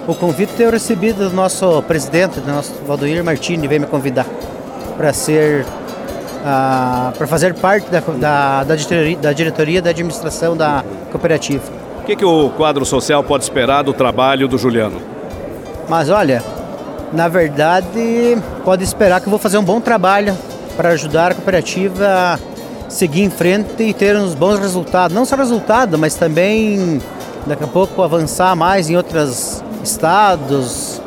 O 0.07 0.15
convite 0.15 0.61
eu 0.63 0.71
recebi 0.71 1.13
do 1.13 1.31
nosso 1.31 1.83
presidente, 1.83 2.41
do 2.41 2.51
nosso 2.51 2.73
Valdoir 2.87 3.23
Martini, 3.25 3.67
veio 3.67 3.81
me 3.81 3.87
convidar 3.87 4.27
para 4.97 5.13
ser 5.13 5.65
uh, 5.65 7.17
para 7.17 7.27
fazer 7.27 7.55
parte 7.55 7.91
da, 7.91 8.01
da, 8.01 8.65
da, 8.65 8.77
diretoria, 8.77 9.17
da, 9.17 9.33
diretoria, 9.33 9.83
da 9.83 9.91
administração 9.91 10.57
da 10.57 10.85
cooperativa. 11.11 11.65
O 12.03 12.05
que, 12.05 12.17
que 12.17 12.25
o 12.25 12.51
quadro 12.51 12.85
social 12.85 13.23
pode 13.23 13.45
esperar 13.45 13.83
do 13.83 13.93
trabalho 13.93 14.49
do 14.49 14.59
Juliano? 14.59 15.01
Mas 15.89 16.11
olha, 16.11 16.43
na 17.13 17.29
verdade, 17.29 18.39
pode 18.65 18.85
esperar 18.85 19.21
que 19.21 19.27
eu 19.27 19.31
vou 19.31 19.39
fazer 19.39 19.59
um 19.59 19.65
bom 19.65 19.81
trabalho 19.81 20.37
para 20.77 20.91
ajudar 20.91 21.33
a 21.33 21.35
cooperativa 21.35 22.07
a 22.07 22.39
seguir 22.89 23.23
em 23.23 23.31
frente 23.31 23.83
e 23.83 23.93
ter 23.93 24.17
uns 24.17 24.35
bons 24.35 24.59
resultados. 24.59 25.15
Não 25.15 25.25
só 25.25 25.37
resultado, 25.37 25.99
mas 25.99 26.15
também 26.15 27.01
daqui 27.47 27.65
a 27.65 27.69
pouco 27.69 28.03
avançar 28.03 28.55
mais 28.57 28.91
em 28.91 28.97
outros 28.97 29.63
estados, 29.83 31.01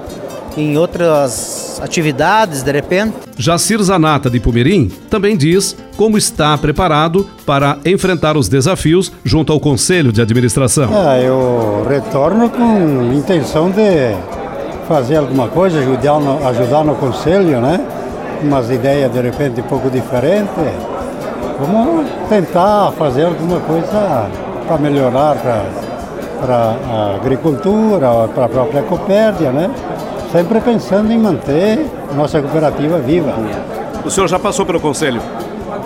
em 0.57 0.77
outras 0.77 1.79
atividades, 1.81 2.63
de 2.63 2.71
repente. 2.71 3.15
Jacir 3.37 3.81
Zanata 3.81 4.29
de 4.29 4.39
Pumirim 4.39 4.91
também 5.09 5.35
diz 5.35 5.75
como 5.97 6.17
está 6.17 6.57
preparado 6.57 7.27
para 7.45 7.77
enfrentar 7.85 8.37
os 8.37 8.47
desafios 8.47 9.11
junto 9.23 9.51
ao 9.51 9.59
Conselho 9.59 10.11
de 10.11 10.21
Administração. 10.21 10.89
É, 10.93 11.27
eu 11.27 11.85
retorno 11.87 12.49
com 12.49 13.13
intenção 13.13 13.71
de 13.71 14.15
fazer 14.87 15.17
alguma 15.17 15.47
coisa, 15.47 15.79
ajudar 15.79 16.19
no, 16.19 16.47
ajudar 16.47 16.83
no 16.83 16.95
Conselho, 16.95 17.61
né? 17.61 17.79
Umas 18.43 18.69
ideias 18.69 19.11
de 19.11 19.21
repente 19.21 19.61
um 19.61 19.65
pouco 19.65 19.89
diferentes 19.89 20.90
Vamos 21.61 22.07
tentar 22.27 22.91
fazer 22.97 23.25
alguma 23.25 23.59
coisa 23.59 24.27
para 24.67 24.77
melhorar 24.79 25.35
para 26.41 26.75
a 26.89 27.15
agricultura, 27.17 28.27
para 28.33 28.45
a 28.45 28.49
própria 28.49 28.81
Copérdia, 28.81 29.51
né? 29.51 29.69
Sempre 30.31 30.59
pensando 30.59 31.11
em 31.11 31.19
manter 31.19 31.85
nossa 32.15 32.41
cooperativa 32.41 32.97
viva. 32.97 33.35
O 34.03 34.09
senhor 34.09 34.27
já 34.27 34.39
passou 34.39 34.65
pelo 34.65 34.79
conselho? 34.79 35.21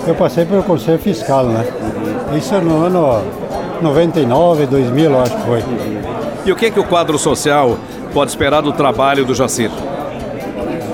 Eu 0.07 0.15
passei 0.15 0.45
pelo 0.45 0.63
conselho 0.63 0.97
fiscal, 0.97 1.43
né? 1.43 1.65
Isso 2.37 2.55
no 2.61 2.85
ano 2.85 3.21
99, 3.81 4.67
2000, 4.67 5.11
eu 5.11 5.21
acho 5.21 5.35
que 5.35 5.41
foi. 5.41 5.63
E 6.45 6.51
o 6.53 6.55
que, 6.55 6.67
é 6.67 6.71
que 6.71 6.79
o 6.79 6.85
quadro 6.85 7.17
social 7.17 7.75
pode 8.13 8.31
esperar 8.31 8.61
do 8.61 8.71
trabalho 8.71 9.25
do 9.25 9.35
Jacir? 9.35 9.69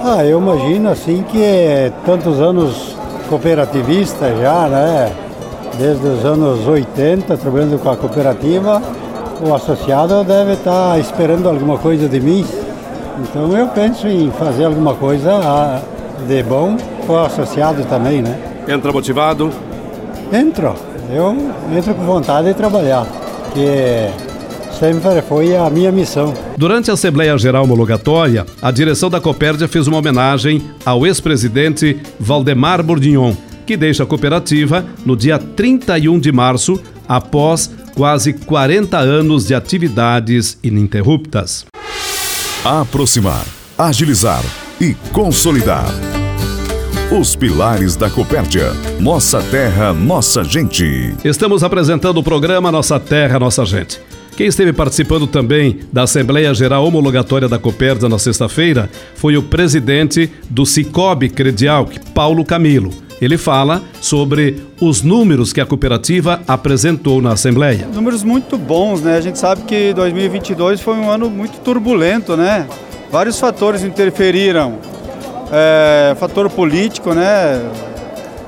Ah, 0.03 0.25
eu 0.25 0.39
imagino 0.39 0.89
assim 0.89 1.23
que 1.29 1.93
tantos 2.03 2.41
anos 2.41 2.90
cooperativista 3.31 4.35
já, 4.41 4.67
né? 4.67 5.09
Desde 5.77 6.05
os 6.05 6.25
anos 6.25 6.67
80, 6.67 7.37
trabalhando 7.37 7.81
com 7.81 7.89
a 7.89 7.95
cooperativa, 7.95 8.81
o 9.41 9.55
associado 9.55 10.21
deve 10.25 10.53
estar 10.53 10.99
esperando 10.99 11.47
alguma 11.47 11.77
coisa 11.77 12.09
de 12.09 12.19
mim. 12.19 12.45
Então 13.19 13.57
eu 13.57 13.67
penso 13.69 14.05
em 14.05 14.29
fazer 14.31 14.65
alguma 14.65 14.95
coisa 14.95 15.31
ah, 15.33 15.79
de 16.27 16.43
bom 16.43 16.75
para 17.05 17.15
o 17.15 17.19
associado 17.19 17.85
também, 17.85 18.21
né? 18.21 18.37
Entra 18.67 18.91
motivado? 18.91 19.49
Entro. 20.31 20.75
Eu 21.09 21.33
entro 21.73 21.95
com 21.95 22.03
vontade 22.03 22.49
de 22.49 22.53
trabalhar, 22.53 23.05
que 23.53 24.09
sempre 24.81 25.21
foi 25.21 25.55
a 25.55 25.69
minha 25.69 25.91
missão. 25.91 26.33
Durante 26.57 26.89
a 26.89 26.95
Assembleia 26.95 27.37
Geral 27.37 27.65
Homologatória, 27.65 28.47
a 28.59 28.71
direção 28.71 29.11
da 29.11 29.21
Copérdia 29.21 29.67
fez 29.67 29.85
uma 29.85 29.97
homenagem 29.97 30.59
ao 30.83 31.05
ex-presidente 31.05 31.99
Valdemar 32.19 32.81
Bourdignon, 32.81 33.35
que 33.63 33.77
deixa 33.77 34.01
a 34.01 34.07
cooperativa 34.07 34.83
no 35.05 35.15
dia 35.15 35.37
31 35.37 36.19
de 36.19 36.31
março, 36.31 36.81
após 37.07 37.69
quase 37.93 38.33
40 38.33 38.97
anos 38.97 39.45
de 39.45 39.53
atividades 39.53 40.57
ininterruptas. 40.63 41.63
Aproximar, 42.65 43.45
agilizar 43.77 44.43
e 44.79 44.95
consolidar. 45.13 45.85
Os 47.11 47.35
pilares 47.35 47.95
da 47.95 48.09
Copérdia. 48.09 48.71
Nossa 48.99 49.43
terra, 49.43 49.93
nossa 49.93 50.43
gente. 50.43 51.13
Estamos 51.23 51.63
apresentando 51.63 52.17
o 52.17 52.23
programa 52.23 52.71
Nossa 52.71 52.99
Terra, 52.99 53.37
Nossa 53.37 53.63
Gente. 53.65 53.99
Quem 54.35 54.47
esteve 54.47 54.71
participando 54.71 55.27
também 55.27 55.79
da 55.91 56.03
Assembleia 56.03 56.53
Geral 56.53 56.85
Homologatória 56.85 57.49
da 57.49 57.59
Copérdia 57.59 58.07
na 58.07 58.17
sexta-feira 58.17 58.89
foi 59.13 59.35
o 59.37 59.43
presidente 59.43 60.31
do 60.49 60.65
Cicobi 60.65 61.29
Credial, 61.29 61.89
Paulo 62.13 62.45
Camilo. 62.45 62.91
Ele 63.21 63.37
fala 63.37 63.83
sobre 64.01 64.63
os 64.81 65.03
números 65.03 65.53
que 65.53 65.61
a 65.61 65.65
cooperativa 65.65 66.41
apresentou 66.47 67.21
na 67.21 67.33
Assembleia. 67.33 67.87
Números 67.93 68.23
muito 68.23 68.57
bons, 68.57 69.01
né? 69.01 69.15
A 69.15 69.21
gente 69.21 69.37
sabe 69.37 69.61
que 69.61 69.93
2022 69.93 70.81
foi 70.81 70.95
um 70.95 71.09
ano 71.09 71.29
muito 71.29 71.59
turbulento, 71.59 72.35
né? 72.35 72.67
Vários 73.11 73.39
fatores 73.39 73.83
interferiram 73.83 74.79
é, 75.51 76.15
fator 76.15 76.49
político, 76.49 77.13
né? 77.13 77.61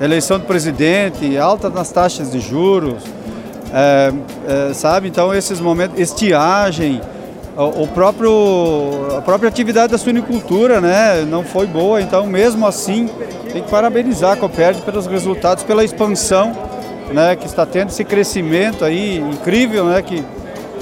Eleição 0.02 0.40
do 0.40 0.46
presidente, 0.46 1.38
alta 1.38 1.70
nas 1.70 1.92
taxas 1.92 2.32
de 2.32 2.40
juros, 2.40 3.04
é, 3.74 4.14
é, 4.70 4.74
sabe? 4.74 5.08
Então 5.08 5.34
esses 5.34 5.60
momentos, 5.60 6.00
estiagem, 6.00 7.02
o, 7.58 7.84
o, 7.84 7.88
próprio, 7.88 9.18
a 9.18 9.22
própria 9.22 9.50
atividade 9.50 9.92
da 9.92 9.98
suinicultura, 9.98 10.80
né? 10.80 11.26
Não 11.28 11.44
foi 11.44 11.66
boa, 11.66 12.00
então 12.00 12.26
mesmo 12.28 12.68
assim 12.68 13.10
tem 13.52 13.64
que 13.64 13.70
parabenizar 13.70 14.34
a 14.34 14.36
Coperd 14.36 14.82
pelos 14.82 15.08
resultados, 15.08 15.64
pela 15.64 15.84
expansão, 15.84 16.56
né? 17.12 17.36
Que 17.36 17.48
está 17.48 17.66
tendo 17.66 17.90
esse 17.90 18.04
crescimento 18.04 18.86
aí 18.86 19.18
incrível, 19.18 19.86
né? 19.86 20.02
Que 20.02 20.24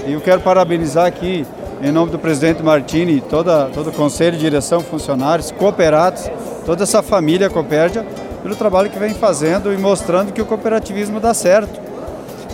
eu 0.05 0.19
quero 0.19 0.41
parabenizar 0.41 1.05
aqui 1.05 1.45
em 1.81 1.91
nome 1.91 2.11
do 2.11 2.19
presidente 2.19 2.61
Martini, 2.61 3.21
toda, 3.21 3.65
todo 3.73 3.89
o 3.89 3.93
conselho, 3.93 4.37
direção, 4.37 4.81
funcionários, 4.81 5.51
cooperados, 5.51 6.29
toda 6.65 6.83
essa 6.83 7.01
família 7.01 7.49
Copérdia, 7.49 8.05
pelo 8.43 8.55
trabalho 8.55 8.89
que 8.89 8.99
vem 8.99 9.13
fazendo 9.13 9.73
e 9.73 9.77
mostrando 9.77 10.31
que 10.31 10.41
o 10.41 10.45
cooperativismo 10.45 11.19
dá 11.19 11.33
certo. 11.33 11.90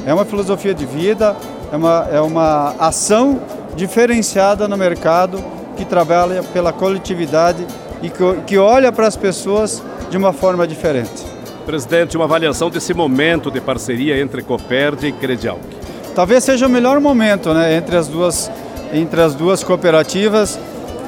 É 0.07 0.13
uma 0.13 0.23
filosofia 0.23 0.73
de 0.73 0.85
vida, 0.85 1.35
é 1.69 1.75
uma, 1.75 2.07
é 2.09 2.21
uma 2.21 2.73
ação 2.79 3.41
diferenciada 3.75 4.65
no 4.65 4.77
mercado 4.77 5.43
que 5.75 5.83
trabalha 5.83 6.41
pela 6.41 6.71
coletividade 6.71 7.67
e 8.01 8.09
que, 8.09 8.23
que 8.47 8.57
olha 8.57 8.89
para 8.89 9.05
as 9.05 9.17
pessoas 9.17 9.83
de 10.09 10.15
uma 10.15 10.31
forma 10.31 10.65
diferente. 10.65 11.25
Presidente, 11.65 12.15
uma 12.15 12.23
avaliação 12.23 12.69
desse 12.69 12.93
momento 12.93 13.51
de 13.51 13.59
parceria 13.59 14.17
entre 14.17 14.41
Copérdia 14.41 15.09
e 15.09 15.11
Credial. 15.11 15.59
Talvez 16.15 16.45
seja 16.45 16.67
o 16.67 16.69
melhor 16.69 17.01
momento 17.01 17.53
né, 17.53 17.75
entre 17.75 17.97
as 17.97 18.07
duas 18.07 18.49
entre 18.93 19.21
as 19.21 19.35
duas 19.35 19.61
cooperativas. 19.61 20.57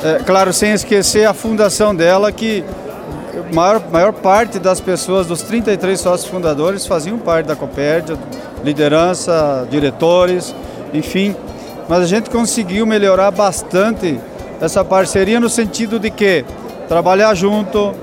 É, 0.04 0.22
claro, 0.26 0.52
sem 0.52 0.74
esquecer 0.74 1.26
a 1.26 1.34
fundação 1.34 1.96
dela, 1.96 2.34
que 2.34 2.66
a 3.40 3.54
maior, 3.54 3.82
maior 3.92 4.14
parte 4.14 4.60
das 4.60 4.80
pessoas, 4.80 5.28
dos 5.28 5.42
33 5.42 6.00
sócios 6.00 6.30
fundadores, 6.30 6.86
faziam 6.86 7.18
parte 7.18 7.48
da 7.48 7.56
Copérdia, 7.56 8.18
liderança, 8.64 9.68
diretores, 9.70 10.54
enfim. 10.94 11.36
Mas 11.88 12.04
a 12.04 12.06
gente 12.06 12.30
conseguiu 12.30 12.86
melhorar 12.86 13.32
bastante 13.32 14.20
essa 14.62 14.84
parceria 14.84 15.40
no 15.40 15.50
sentido 15.50 16.00
de 16.00 16.10
que 16.10 16.46
trabalhar 16.88 17.34
junto 17.34 17.94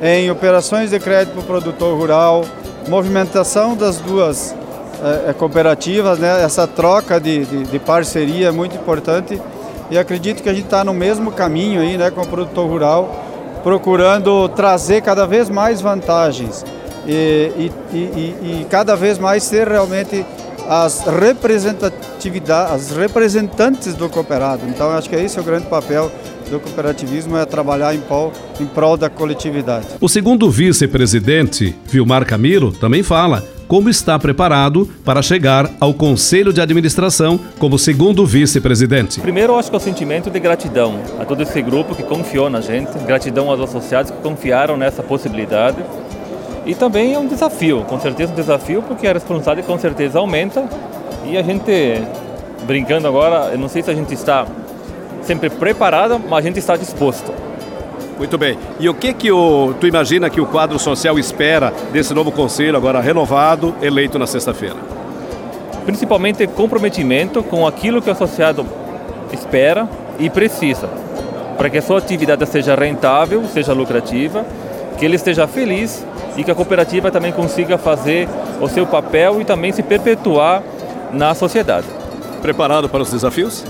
em 0.00 0.30
operações 0.30 0.90
de 0.90 0.98
crédito 0.98 1.34
para 1.34 1.42
o 1.42 1.44
produtor 1.44 1.98
rural, 1.98 2.44
movimentação 2.88 3.76
das 3.76 3.98
duas 3.98 4.54
é, 5.02 5.30
é, 5.30 5.32
cooperativas, 5.32 6.18
né? 6.18 6.42
essa 6.42 6.66
troca 6.66 7.20
de, 7.20 7.44
de, 7.44 7.64
de, 7.64 7.78
parceria 7.78 8.48
é 8.48 8.50
muito 8.50 8.76
importante 8.76 9.40
e 9.90 9.98
acredito 9.98 10.42
que 10.42 10.48
a 10.48 10.54
gente 10.54 10.64
está 10.64 10.82
no 10.82 10.94
mesmo 10.94 11.30
caminho 11.30 11.80
aí, 11.80 11.98
né, 11.98 12.10
com 12.10 12.22
o 12.22 12.26
produtor 12.26 12.66
rural, 12.68 13.25
procurando 13.66 14.48
trazer 14.50 15.02
cada 15.02 15.26
vez 15.26 15.50
mais 15.50 15.80
vantagens 15.80 16.64
e, 17.04 17.50
e, 17.58 17.72
e, 17.92 18.60
e 18.60 18.66
cada 18.70 18.94
vez 18.94 19.18
mais 19.18 19.42
ser 19.42 19.66
realmente 19.66 20.24
as 20.68 21.00
representatividades, 21.00 22.72
as 22.72 22.96
representantes 22.96 23.94
do 23.94 24.08
cooperado. 24.08 24.62
Então 24.68 24.92
acho 24.92 25.10
que 25.10 25.16
esse 25.16 25.36
é 25.36 25.40
o 25.40 25.44
grande 25.44 25.66
papel 25.66 26.12
do 26.48 26.60
cooperativismo 26.60 27.36
é 27.36 27.44
trabalhar 27.44 27.92
em 27.92 27.98
prol, 27.98 28.32
em 28.60 28.66
prol 28.66 28.96
da 28.96 29.10
coletividade. 29.10 29.86
O 30.00 30.08
segundo 30.08 30.48
vice-presidente, 30.48 31.76
Vilmar 31.86 32.24
Camilo, 32.24 32.70
também 32.70 33.02
fala 33.02 33.42
como 33.68 33.88
está 33.88 34.18
preparado 34.18 34.88
para 35.04 35.22
chegar 35.22 35.70
ao 35.80 35.92
Conselho 35.92 36.52
de 36.52 36.60
Administração 36.60 37.38
como 37.58 37.78
segundo 37.78 38.24
vice-presidente. 38.26 39.20
Primeiro, 39.20 39.56
acho 39.56 39.70
que 39.70 39.76
é 39.76 39.78
o 39.78 39.80
sentimento 39.80 40.30
de 40.30 40.38
gratidão 40.38 41.00
a 41.18 41.24
todo 41.24 41.42
esse 41.42 41.60
grupo 41.62 41.94
que 41.94 42.02
confiou 42.02 42.48
na 42.48 42.60
gente, 42.60 42.96
gratidão 43.06 43.50
aos 43.50 43.60
associados 43.60 44.10
que 44.10 44.18
confiaram 44.18 44.76
nessa 44.76 45.02
possibilidade. 45.02 45.78
E 46.64 46.74
também 46.74 47.14
é 47.14 47.18
um 47.18 47.26
desafio, 47.26 47.82
com 47.88 48.00
certeza 48.00 48.32
um 48.32 48.36
desafio, 48.36 48.82
porque 48.82 49.06
a 49.06 49.12
responsabilidade 49.12 49.66
com 49.66 49.78
certeza 49.78 50.18
aumenta 50.18 50.68
e 51.24 51.36
a 51.36 51.42
gente, 51.42 52.02
brincando 52.66 53.06
agora, 53.06 53.50
eu 53.52 53.58
não 53.58 53.68
sei 53.68 53.82
se 53.82 53.90
a 53.90 53.94
gente 53.94 54.14
está 54.14 54.46
sempre 55.22 55.50
preparado, 55.50 56.20
mas 56.28 56.44
a 56.44 56.48
gente 56.48 56.58
está 56.58 56.76
disposto. 56.76 57.32
Muito 58.18 58.38
bem. 58.38 58.58
E 58.80 58.88
o 58.88 58.94
que 58.94 59.12
que 59.12 59.30
o, 59.30 59.74
tu 59.78 59.86
imagina 59.86 60.30
que 60.30 60.40
o 60.40 60.46
quadro 60.46 60.78
social 60.78 61.18
espera 61.18 61.72
desse 61.92 62.14
novo 62.14 62.32
conselho 62.32 62.76
agora 62.76 63.00
renovado, 63.00 63.74
eleito 63.82 64.18
na 64.18 64.26
sexta-feira? 64.26 64.76
Principalmente 65.84 66.46
comprometimento 66.46 67.42
com 67.42 67.66
aquilo 67.66 68.00
que 68.00 68.08
o 68.08 68.12
associado 68.12 68.66
espera 69.32 69.88
e 70.18 70.30
precisa, 70.30 70.88
para 71.58 71.68
que 71.68 71.78
a 71.78 71.82
sua 71.82 71.98
atividade 71.98 72.46
seja 72.46 72.74
rentável, 72.74 73.44
seja 73.52 73.74
lucrativa, 73.74 74.44
que 74.98 75.04
ele 75.04 75.16
esteja 75.16 75.46
feliz 75.46 76.04
e 76.36 76.42
que 76.42 76.50
a 76.50 76.54
cooperativa 76.54 77.10
também 77.10 77.32
consiga 77.32 77.76
fazer 77.76 78.26
o 78.60 78.68
seu 78.68 78.86
papel 78.86 79.42
e 79.42 79.44
também 79.44 79.72
se 79.72 79.82
perpetuar 79.82 80.62
na 81.12 81.34
sociedade. 81.34 81.86
Preparado 82.40 82.88
para 82.88 83.02
os 83.02 83.10
desafios? 83.10 83.64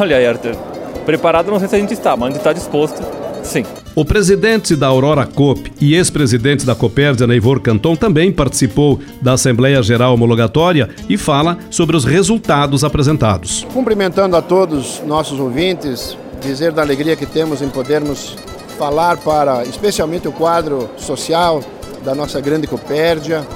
Olha, 0.00 0.28
Arthur, 0.28 0.56
preparado 1.04 1.50
não 1.50 1.58
sei 1.58 1.68
se 1.68 1.76
a 1.76 1.78
gente 1.78 1.92
está, 1.92 2.16
mas 2.16 2.28
a 2.28 2.30
gente 2.30 2.38
está 2.38 2.52
disposto 2.54 3.02
Sim. 3.46 3.64
O 3.94 4.04
presidente 4.04 4.74
da 4.74 4.88
Aurora 4.88 5.24
Coop 5.24 5.72
e 5.80 5.94
ex-presidente 5.94 6.66
da 6.66 6.74
Copérdia, 6.74 7.26
Neivor 7.26 7.60
Canton, 7.60 7.96
também 7.96 8.32
participou 8.32 9.00
da 9.22 9.34
Assembleia 9.34 9.82
Geral 9.82 10.12
Homologatória 10.12 10.90
e 11.08 11.16
fala 11.16 11.56
sobre 11.70 11.96
os 11.96 12.04
resultados 12.04 12.84
apresentados. 12.84 13.66
Cumprimentando 13.72 14.36
a 14.36 14.42
todos 14.42 15.00
nossos 15.06 15.38
ouvintes, 15.38 16.16
dizer 16.42 16.72
da 16.72 16.82
alegria 16.82 17.16
que 17.16 17.24
temos 17.24 17.62
em 17.62 17.68
podermos 17.68 18.36
falar 18.76 19.16
para 19.18 19.64
especialmente 19.64 20.28
o 20.28 20.32
quadro 20.32 20.90
social 20.96 21.62
da 22.04 22.14
nossa 22.14 22.40
grande 22.40 22.66
Copérdia. 22.66 23.46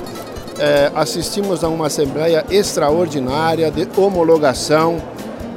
É, 0.59 0.91
assistimos 0.95 1.65
a 1.65 1.69
uma 1.69 1.87
assembleia 1.87 2.45
extraordinária 2.51 3.71
de 3.71 3.87
homologação, 3.97 5.01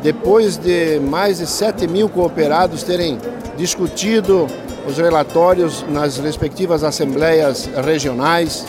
depois 0.04 0.58
de 0.58 1.00
mais 1.00 1.38
de 1.38 1.48
7 1.48 1.88
mil 1.88 2.10
cooperados 2.10 2.84
terem 2.84 3.18
discutido 3.58 4.48
os 4.86 4.98
relatórios 4.98 5.86
nas 5.89 6.18
respectivas 6.18 6.84
assembleias 6.84 7.70
regionais. 7.86 8.66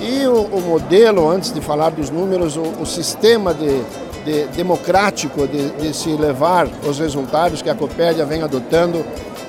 E 0.00 0.24
o, 0.26 0.42
o 0.44 0.60
modelo, 0.60 1.28
antes 1.28 1.52
de 1.52 1.60
falar 1.60 1.90
dos 1.90 2.08
números, 2.08 2.56
o, 2.56 2.62
o 2.80 2.86
sistema 2.86 3.52
de, 3.52 3.82
de 4.24 4.44
democrático 4.56 5.46
de, 5.46 5.70
de, 5.70 5.94
se 5.94 6.10
levar 6.10 6.68
os 6.88 7.00
resultados 7.00 7.60
que 7.60 7.68
a 7.68 7.74
Copérdia 7.74 8.24
vem 8.24 8.42
adotando 8.42 9.04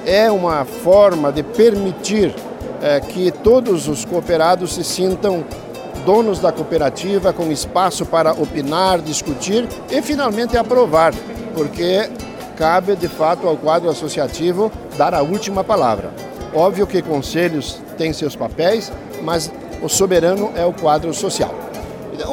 é 0.06 0.32
uma 0.32 0.66
forma 0.66 1.32
de 1.32 1.44
permitir 1.44 2.34
é, 2.82 3.00
que 3.00 3.32
todos 3.32 3.88
os 3.88 4.04
cooperados 4.04 4.74
se 4.74 4.84
sintam 4.84 5.46
donos 6.06 6.40
da 6.40 6.52
cooperativa, 6.52 7.34
com 7.34 7.52
espaço 7.52 8.06
para 8.06 8.32
opinar, 8.32 9.00
discutir 9.00 9.68
e 9.90 10.02
finalmente 10.02 10.58
aprovar, 10.58 11.14
porque 11.54 12.10
cabe 12.58 12.96
de 12.96 13.08
fato 13.08 13.48
ao 13.48 13.58
quadro 13.58 13.90
associativo 13.90 14.72
dar 14.98 15.14
a 15.14 15.22
última 15.22 15.64
palavra. 15.64 16.12
Óbvio 16.54 16.86
que 16.86 17.02
conselhos 17.02 17.82
têm 17.98 18.14
seus 18.14 18.36
papéis, 18.36 18.92
mas 19.24 19.52
o 19.82 19.90
soberano 19.90 20.52
é 20.56 20.66
o 20.66 20.74
quadro 20.74 21.14
social. 21.14 21.54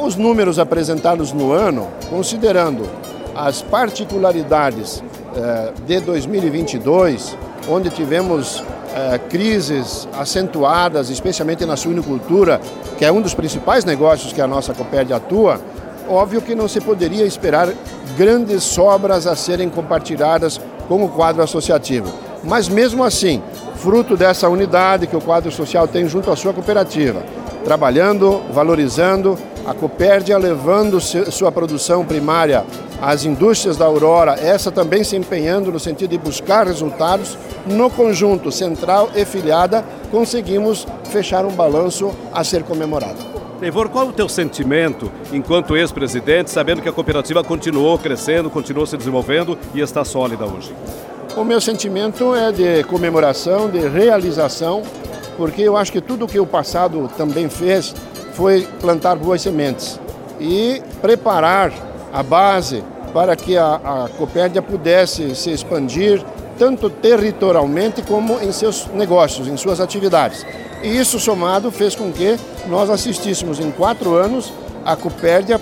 Os 0.03 0.15
números 0.15 0.59
apresentados 0.59 1.31
no 1.31 1.51
ano, 1.51 1.87
considerando 2.09 2.87
as 3.35 3.61
particularidades 3.61 5.01
eh, 5.35 5.73
de 5.85 5.99
2022, 6.01 7.37
onde 7.67 7.89
tivemos 7.89 8.63
eh, 8.95 9.19
crises 9.29 10.07
acentuadas, 10.17 11.09
especialmente 11.09 11.65
na 11.65 11.75
suinocultura, 11.75 12.59
que 12.97 13.05
é 13.05 13.11
um 13.11 13.21
dos 13.21 13.33
principais 13.33 13.85
negócios 13.85 14.33
que 14.33 14.41
a 14.41 14.47
nossa 14.47 14.73
Copérdia 14.73 15.17
atua, 15.17 15.59
óbvio 16.07 16.41
que 16.41 16.55
não 16.55 16.67
se 16.67 16.81
poderia 16.81 17.25
esperar 17.25 17.69
grandes 18.17 18.63
sobras 18.63 19.27
a 19.27 19.35
serem 19.35 19.69
compartilhadas 19.69 20.59
com 20.87 21.03
o 21.03 21.09
quadro 21.09 21.43
associativo. 21.43 22.11
Mas 22.43 22.67
mesmo 22.67 23.03
assim, 23.03 23.41
fruto 23.75 24.17
dessa 24.17 24.49
unidade 24.49 25.07
que 25.07 25.15
o 25.15 25.21
quadro 25.21 25.51
social 25.51 25.87
tem 25.87 26.07
junto 26.07 26.31
à 26.31 26.35
sua 26.35 26.53
cooperativa, 26.53 27.21
trabalhando, 27.63 28.41
valorizando, 28.51 29.37
a 29.69 29.73
Copérdia 29.75 30.35
levando 30.35 30.99
sua 30.99 31.51
produção 31.51 32.03
primária 32.03 32.65
às 32.99 33.23
indústrias 33.23 33.77
da 33.77 33.85
Aurora, 33.85 34.33
essa 34.41 34.71
também 34.71 35.03
se 35.03 35.15
empenhando 35.15 35.71
no 35.71 35.79
sentido 35.79 36.09
de 36.09 36.17
buscar 36.17 36.65
resultados, 36.65 37.37
no 37.67 37.87
conjunto 37.87 38.51
central 38.51 39.11
e 39.15 39.23
filiada, 39.23 39.85
conseguimos 40.09 40.87
fechar 41.11 41.45
um 41.45 41.51
balanço 41.51 42.11
a 42.33 42.43
ser 42.43 42.63
comemorado. 42.63 43.19
Eivor, 43.61 43.89
qual 43.89 44.07
é 44.07 44.09
o 44.09 44.11
teu 44.13 44.27
sentimento 44.27 45.11
enquanto 45.31 45.77
ex-presidente, 45.77 46.49
sabendo 46.49 46.81
que 46.81 46.89
a 46.89 46.91
cooperativa 46.91 47.43
continuou 47.43 47.99
crescendo, 47.99 48.49
continuou 48.49 48.87
se 48.87 48.97
desenvolvendo 48.97 49.55
e 49.75 49.81
está 49.81 50.03
sólida 50.03 50.45
hoje? 50.45 50.73
O 51.37 51.43
meu 51.43 51.61
sentimento 51.61 52.33
é 52.33 52.51
de 52.51 52.83
comemoração, 52.85 53.69
de 53.69 53.87
realização, 53.87 54.81
porque 55.37 55.61
eu 55.61 55.77
acho 55.77 55.91
que 55.91 56.01
tudo 56.01 56.25
o 56.25 56.27
que 56.27 56.39
o 56.39 56.45
passado 56.45 57.07
também 57.15 57.47
fez 57.49 57.93
foi 58.39 58.65
plantar 58.79 59.17
boas 59.17 59.41
sementes 59.41 59.99
e 60.39 60.81
preparar 61.01 61.73
a 62.13 62.23
base 62.23 62.81
para 63.13 63.35
que 63.35 63.57
a, 63.57 63.75
a 63.75 64.09
Copérdia 64.17 64.61
pudesse 64.61 65.35
se 65.35 65.51
expandir 65.51 66.23
tanto 66.57 66.89
territorialmente 66.89 68.01
como 68.01 68.39
em 68.39 68.53
seus 68.53 68.87
negócios, 68.93 69.45
em 69.45 69.57
suas 69.57 69.81
atividades. 69.81 70.45
E 70.81 70.87
isso 70.87 71.19
somado 71.19 71.69
fez 71.69 71.95
com 71.95 72.13
que 72.13 72.39
nós 72.69 72.89
assistíssemos 72.89 73.59
em 73.59 73.71
quatro 73.71 74.15
anos 74.15 74.53
a 74.85 74.95
Copérdia 74.95 75.59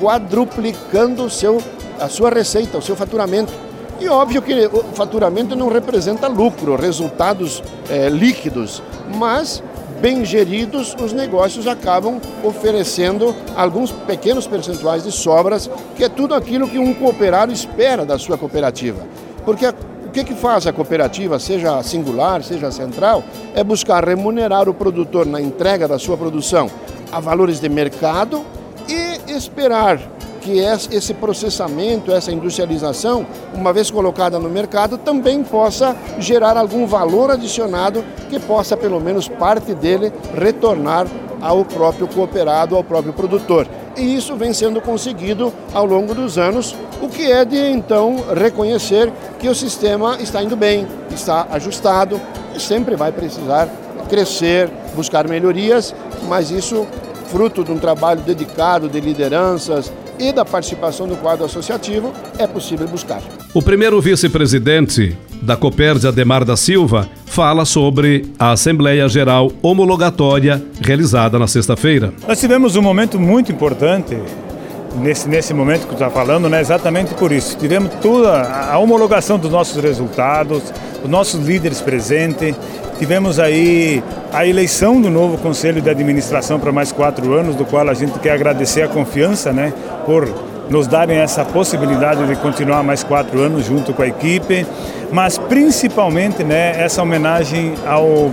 quadruplicando 0.00 1.28
seu, 1.28 1.62
a 2.00 2.08
sua 2.08 2.30
receita, 2.30 2.78
o 2.78 2.82
seu 2.82 2.96
faturamento. 2.96 3.52
E 4.00 4.08
óbvio 4.08 4.40
que 4.40 4.54
o 4.68 4.84
faturamento 4.94 5.54
não 5.54 5.68
representa 5.68 6.28
lucro, 6.28 6.76
resultados 6.76 7.62
é, 7.90 8.08
líquidos, 8.08 8.82
mas 9.14 9.62
bem 10.00 10.24
geridos, 10.24 10.94
os 11.00 11.12
negócios 11.12 11.66
acabam 11.66 12.20
oferecendo 12.42 13.34
alguns 13.56 13.92
pequenos 13.92 14.46
percentuais 14.46 15.04
de 15.04 15.12
sobras, 15.12 15.70
que 15.96 16.04
é 16.04 16.08
tudo 16.08 16.34
aquilo 16.34 16.68
que 16.68 16.78
um 16.78 16.94
cooperado 16.94 17.52
espera 17.52 18.04
da 18.04 18.18
sua 18.18 18.38
cooperativa. 18.38 19.06
Porque 19.44 19.66
a 19.66 19.74
que, 20.16 20.24
que 20.24 20.34
faz 20.34 20.66
a 20.66 20.72
cooperativa, 20.72 21.38
seja 21.38 21.82
singular, 21.82 22.42
seja 22.42 22.70
central, 22.70 23.22
é 23.54 23.62
buscar 23.62 24.02
remunerar 24.02 24.66
o 24.66 24.72
produtor 24.72 25.26
na 25.26 25.42
entrega 25.42 25.86
da 25.86 25.98
sua 25.98 26.16
produção 26.16 26.70
a 27.12 27.20
valores 27.20 27.60
de 27.60 27.68
mercado 27.68 28.42
e 28.88 29.30
esperar 29.30 30.00
que 30.46 30.60
esse 30.94 31.12
processamento, 31.12 32.12
essa 32.12 32.30
industrialização, 32.30 33.26
uma 33.52 33.72
vez 33.72 33.90
colocada 33.90 34.38
no 34.38 34.48
mercado, 34.48 34.96
também 34.96 35.42
possa 35.42 35.96
gerar 36.20 36.56
algum 36.56 36.86
valor 36.86 37.32
adicionado 37.32 38.04
que 38.30 38.38
possa, 38.38 38.76
pelo 38.76 39.00
menos 39.00 39.26
parte 39.26 39.74
dele, 39.74 40.12
retornar 40.32 41.08
ao 41.40 41.64
próprio 41.64 42.06
cooperado, 42.06 42.76
ao 42.76 42.84
próprio 42.84 43.12
produtor. 43.12 43.66
E 43.96 44.14
isso 44.14 44.36
vem 44.36 44.52
sendo 44.52 44.80
conseguido 44.80 45.52
ao 45.74 45.84
longo 45.84 46.14
dos 46.14 46.38
anos 46.38 46.76
o 47.02 47.08
que 47.08 47.30
é 47.30 47.44
de 47.44 47.58
então 47.58 48.24
reconhecer 48.32 49.12
que 49.40 49.48
o 49.48 49.54
sistema 49.54 50.16
está 50.20 50.40
indo 50.42 50.54
bem, 50.54 50.86
está 51.10 51.48
ajustado 51.50 52.20
e 52.54 52.60
sempre 52.60 52.94
vai 52.94 53.10
precisar 53.10 53.68
crescer, 54.08 54.70
buscar 54.94 55.26
melhorias, 55.26 55.92
mas 56.28 56.52
isso 56.52 56.86
fruto 57.26 57.64
de 57.64 57.72
um 57.72 57.78
trabalho 57.78 58.20
dedicado 58.20 58.88
de 58.88 59.00
lideranças 59.00 59.92
e 60.18 60.32
da 60.32 60.44
participação 60.44 61.06
do 61.06 61.16
quadro 61.16 61.44
associativo 61.44 62.12
é 62.38 62.46
possível 62.46 62.86
buscar. 62.88 63.22
O 63.54 63.62
primeiro 63.62 64.00
vice-presidente 64.00 65.16
da 65.42 65.56
Copérdia, 65.56 66.08
Ademar 66.08 66.44
da 66.44 66.56
Silva, 66.56 67.08
fala 67.26 67.64
sobre 67.64 68.32
a 68.38 68.52
Assembleia 68.52 69.08
Geral 69.08 69.50
Homologatória 69.62 70.62
realizada 70.80 71.38
na 71.38 71.46
sexta-feira. 71.46 72.12
Nós 72.26 72.40
tivemos 72.40 72.76
um 72.76 72.82
momento 72.82 73.18
muito 73.20 73.52
importante 73.52 74.16
nesse, 75.00 75.28
nesse 75.28 75.52
momento 75.52 75.86
que 75.86 75.92
está 75.94 76.10
falando, 76.10 76.48
né, 76.48 76.60
exatamente 76.60 77.14
por 77.14 77.32
isso. 77.32 77.56
Tivemos 77.56 77.92
toda 78.00 78.42
a 78.42 78.78
homologação 78.78 79.38
dos 79.38 79.50
nossos 79.50 79.82
resultados, 79.82 80.62
os 81.06 81.10
nossos 81.10 81.46
líderes 81.46 81.80
presentes, 81.80 82.54
tivemos 82.98 83.38
aí 83.38 84.02
a 84.32 84.44
eleição 84.44 85.00
do 85.00 85.08
novo 85.08 85.38
Conselho 85.38 85.80
de 85.80 85.88
Administração 85.88 86.58
para 86.58 86.72
mais 86.72 86.90
quatro 86.90 87.32
anos, 87.32 87.54
do 87.54 87.64
qual 87.64 87.88
a 87.88 87.94
gente 87.94 88.18
quer 88.18 88.32
agradecer 88.32 88.82
a 88.82 88.88
confiança 88.88 89.52
né, 89.52 89.72
por 90.04 90.28
nos 90.68 90.88
darem 90.88 91.18
essa 91.18 91.44
possibilidade 91.44 92.26
de 92.26 92.34
continuar 92.36 92.82
mais 92.82 93.04
quatro 93.04 93.40
anos 93.40 93.64
junto 93.64 93.94
com 93.94 94.02
a 94.02 94.08
equipe, 94.08 94.66
mas 95.12 95.38
principalmente 95.38 96.42
né, 96.42 96.74
essa 96.76 97.02
homenagem 97.02 97.74
ao 97.86 98.32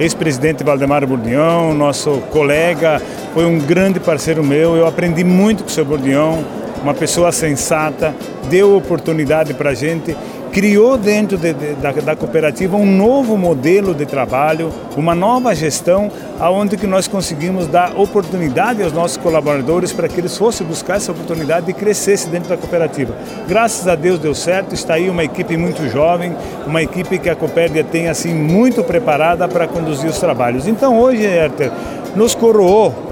ex-presidente 0.00 0.64
Valdemar 0.64 1.06
Bourdião, 1.06 1.72
nosso 1.72 2.22
colega, 2.32 3.00
foi 3.32 3.44
um 3.44 3.60
grande 3.60 4.00
parceiro 4.00 4.42
meu. 4.42 4.74
Eu 4.74 4.86
aprendi 4.88 5.22
muito 5.22 5.62
com 5.62 5.68
o 5.68 5.72
seu 5.72 5.84
Bourdião, 5.84 6.44
uma 6.82 6.94
pessoa 6.94 7.30
sensata, 7.30 8.12
deu 8.48 8.76
oportunidade 8.76 9.54
para 9.54 9.70
a 9.70 9.74
gente 9.74 10.16
criou 10.52 10.96
dentro 10.96 11.36
de, 11.36 11.52
de, 11.52 11.74
da, 11.74 11.92
da, 11.92 12.16
cooperativa 12.16 12.76
um 12.76 12.86
novo 12.86 13.36
modelo 13.36 13.94
de 13.94 14.04
trabalho, 14.04 14.72
uma 14.96 15.14
nova 15.14 15.54
gestão, 15.54 16.10
aonde 16.38 16.76
que 16.76 16.86
nós 16.86 17.06
conseguimos 17.06 17.66
dar 17.66 17.96
oportunidade 17.96 18.82
aos 18.82 18.92
nossos 18.92 19.16
colaboradores 19.16 19.92
para 19.92 20.08
que 20.08 20.20
eles 20.20 20.36
fossem 20.36 20.66
buscar 20.66 20.96
essa 20.96 21.12
oportunidade 21.12 21.70
e 21.70 21.74
crescessem 21.74 22.30
dentro 22.30 22.48
da 22.48 22.56
cooperativa. 22.56 23.14
Graças 23.48 23.86
a 23.86 23.94
Deus 23.94 24.18
deu 24.18 24.34
certo, 24.34 24.74
está 24.74 24.94
aí 24.94 25.08
uma 25.08 25.24
equipe 25.24 25.56
muito 25.56 25.88
jovem, 25.88 26.34
uma 26.66 26.82
equipe 26.82 27.18
que 27.18 27.30
a 27.30 27.36
Copérdia 27.36 27.84
tem 27.84 28.08
assim 28.08 28.34
muito 28.34 28.82
preparada 28.82 29.46
para 29.46 29.68
conduzir 29.68 30.10
os 30.10 30.18
trabalhos. 30.18 30.66
Então 30.66 30.98
hoje, 30.98 31.24
Herter, 31.24 31.70
nos 32.16 32.34
coroou 32.34 33.09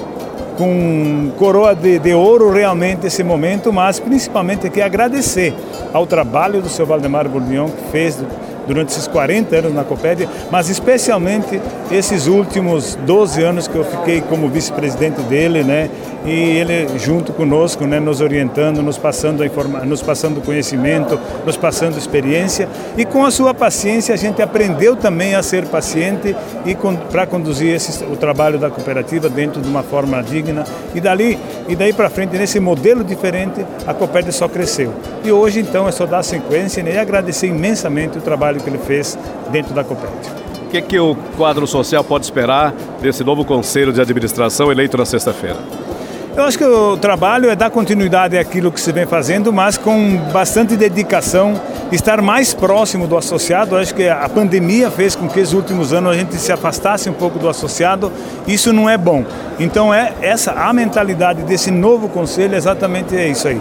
com 0.59 1.31
coroa 1.38 1.73
de, 1.73 2.01
de, 2.01 2.12
ouro 2.12 2.51
realmente 2.51 3.07
esse 3.07 3.23
momento, 3.23 3.73
mas 3.73 4.01
principalmente 4.01 4.66
aqui 4.66 4.83
agradecer 4.83 5.55
ao 5.92 6.05
trabalho 6.05 6.61
do 6.61 6.68
seu 6.68 6.85
Valdemar 6.85 7.29
Bourdion 7.29 7.68
que 7.68 7.90
fez 7.92 8.18
durante 8.68 8.90
esses 8.90 9.09
40 9.09 9.57
anos 9.57 9.74
na 9.74 9.83
Copédia, 9.83 10.28
mas 10.50 10.68
especialmente 10.68 11.61
esses 11.90 12.26
últimos 12.26 12.96
12 13.07 13.42
anos 13.42 13.66
que 13.66 13.74
eu 13.74 13.85
fiquei 13.85 14.20
como 14.20 14.48
vice-presidente 14.48 15.20
dele, 15.22 15.64
né? 15.64 15.90
E 16.24 16.31
ele 16.31 16.98
junto 16.98 17.33
conosco, 17.33 17.87
né, 17.87 17.98
nos 17.98 18.20
orientando, 18.20 18.83
nos 18.83 18.98
passando 18.98 19.42
a 19.42 19.46
informa 19.46 19.81
nos 19.85 20.02
passando 20.02 20.44
conhecimento, 20.44 21.18
nos 21.46 21.57
passando 21.57 21.96
experiência 21.96 22.68
e 22.96 23.04
com 23.04 23.24
a 23.24 23.31
sua 23.31 23.54
paciência 23.54 24.14
a 24.14 24.18
gente 24.18 24.42
aprendeu 24.42 24.96
também 24.96 25.35
a 25.35 25.42
ser 25.42 25.64
paciente 25.66 26.37
e 26.66 26.76
para 27.11 27.26
conduzir 27.26 27.74
esse, 27.74 28.04
o 28.04 28.16
trabalho 28.16 28.59
da 28.59 28.68
cooperativa 28.68 29.28
dentro 29.28 29.62
de 29.62 29.68
uma 29.68 29.83
forma 29.83 30.22
digna 30.22 30.64
e 30.94 31.00
dali 31.00 31.38
e 31.68 31.74
daí 31.74 31.92
para 31.92 32.11
frente 32.11 32.37
nesse 32.37 32.61
modelo 32.61 33.04
diferente 33.04 33.64
a 33.87 33.94
Copédia 33.94 34.33
só 34.33 34.48
cresceu. 34.48 34.92
E 35.24 35.33
hoje 35.33 35.61
então 35.61 35.88
é 35.88 35.92
só 35.92 36.04
dar 36.04 36.22
sequência 36.22 36.83
né, 36.83 36.94
e 36.94 36.98
agradecer 36.98 37.46
imensamente 37.46 38.18
o 38.18 38.20
trabalho 38.20 38.58
trabalho 38.59 38.62
que 38.62 38.71
ele 38.71 38.79
fez 38.79 39.18
dentro 39.51 39.75
da 39.75 39.85
Copérdia. 39.85 40.33
O 40.66 40.71
que, 40.71 40.83
que 40.83 40.99
o 40.99 41.16
quadro 41.37 41.66
social 41.66 42.05
pode 42.05 42.27
esperar 42.27 42.75
desse 43.01 43.25
novo 43.25 43.44
conselho 43.44 43.92
de 43.92 44.01
administração 44.01 44.71
eleito 44.71 44.99
na 44.99 45.07
sexta-feira? 45.07 45.57
Eu 46.37 46.44
acho 46.44 46.57
que 46.57 46.64
o 46.64 46.97
trabalho 46.97 47.51
é 47.51 47.57
dar 47.57 47.68
continuidade 47.68 48.38
àquilo 48.38 48.71
que 48.71 48.81
se 48.81 48.92
vem 48.92 49.07
fazendo, 49.07 49.53
mas 49.53 49.77
com 49.77 50.16
bastante 50.33 50.77
dedicação, 50.77 51.61
estar 51.90 52.23
mais 52.23 52.55
próximo 52.55 53.09
do 53.09 53.16
associado. 53.16 53.75
Eu 53.75 53.81
acho 53.81 53.92
que 53.92 54.09
a 54.09 54.29
pandemia 54.29 54.88
fez 54.88 55.16
com 55.16 55.27
que 55.27 55.40
nos 55.40 55.53
últimos 55.53 55.92
anos 55.92 56.12
a 56.12 56.16
gente 56.16 56.37
se 56.37 56.53
afastasse 56.53 57.11
um 57.11 57.14
pouco 57.14 57.40
do 57.40 57.49
associado. 57.49 58.12
Isso 58.47 58.73
não 58.73 58.88
é 58.88 58.97
bom. 58.97 59.25
Então 59.59 59.92
é 59.92 60.12
essa 60.21 60.53
a 60.53 60.73
mentalidade 60.73 61.42
desse 61.42 61.73
novo 61.73 62.09
conselho, 62.09 62.55
exatamente 62.55 63.16
é 63.16 63.27
isso 63.27 63.49
aí. 63.49 63.61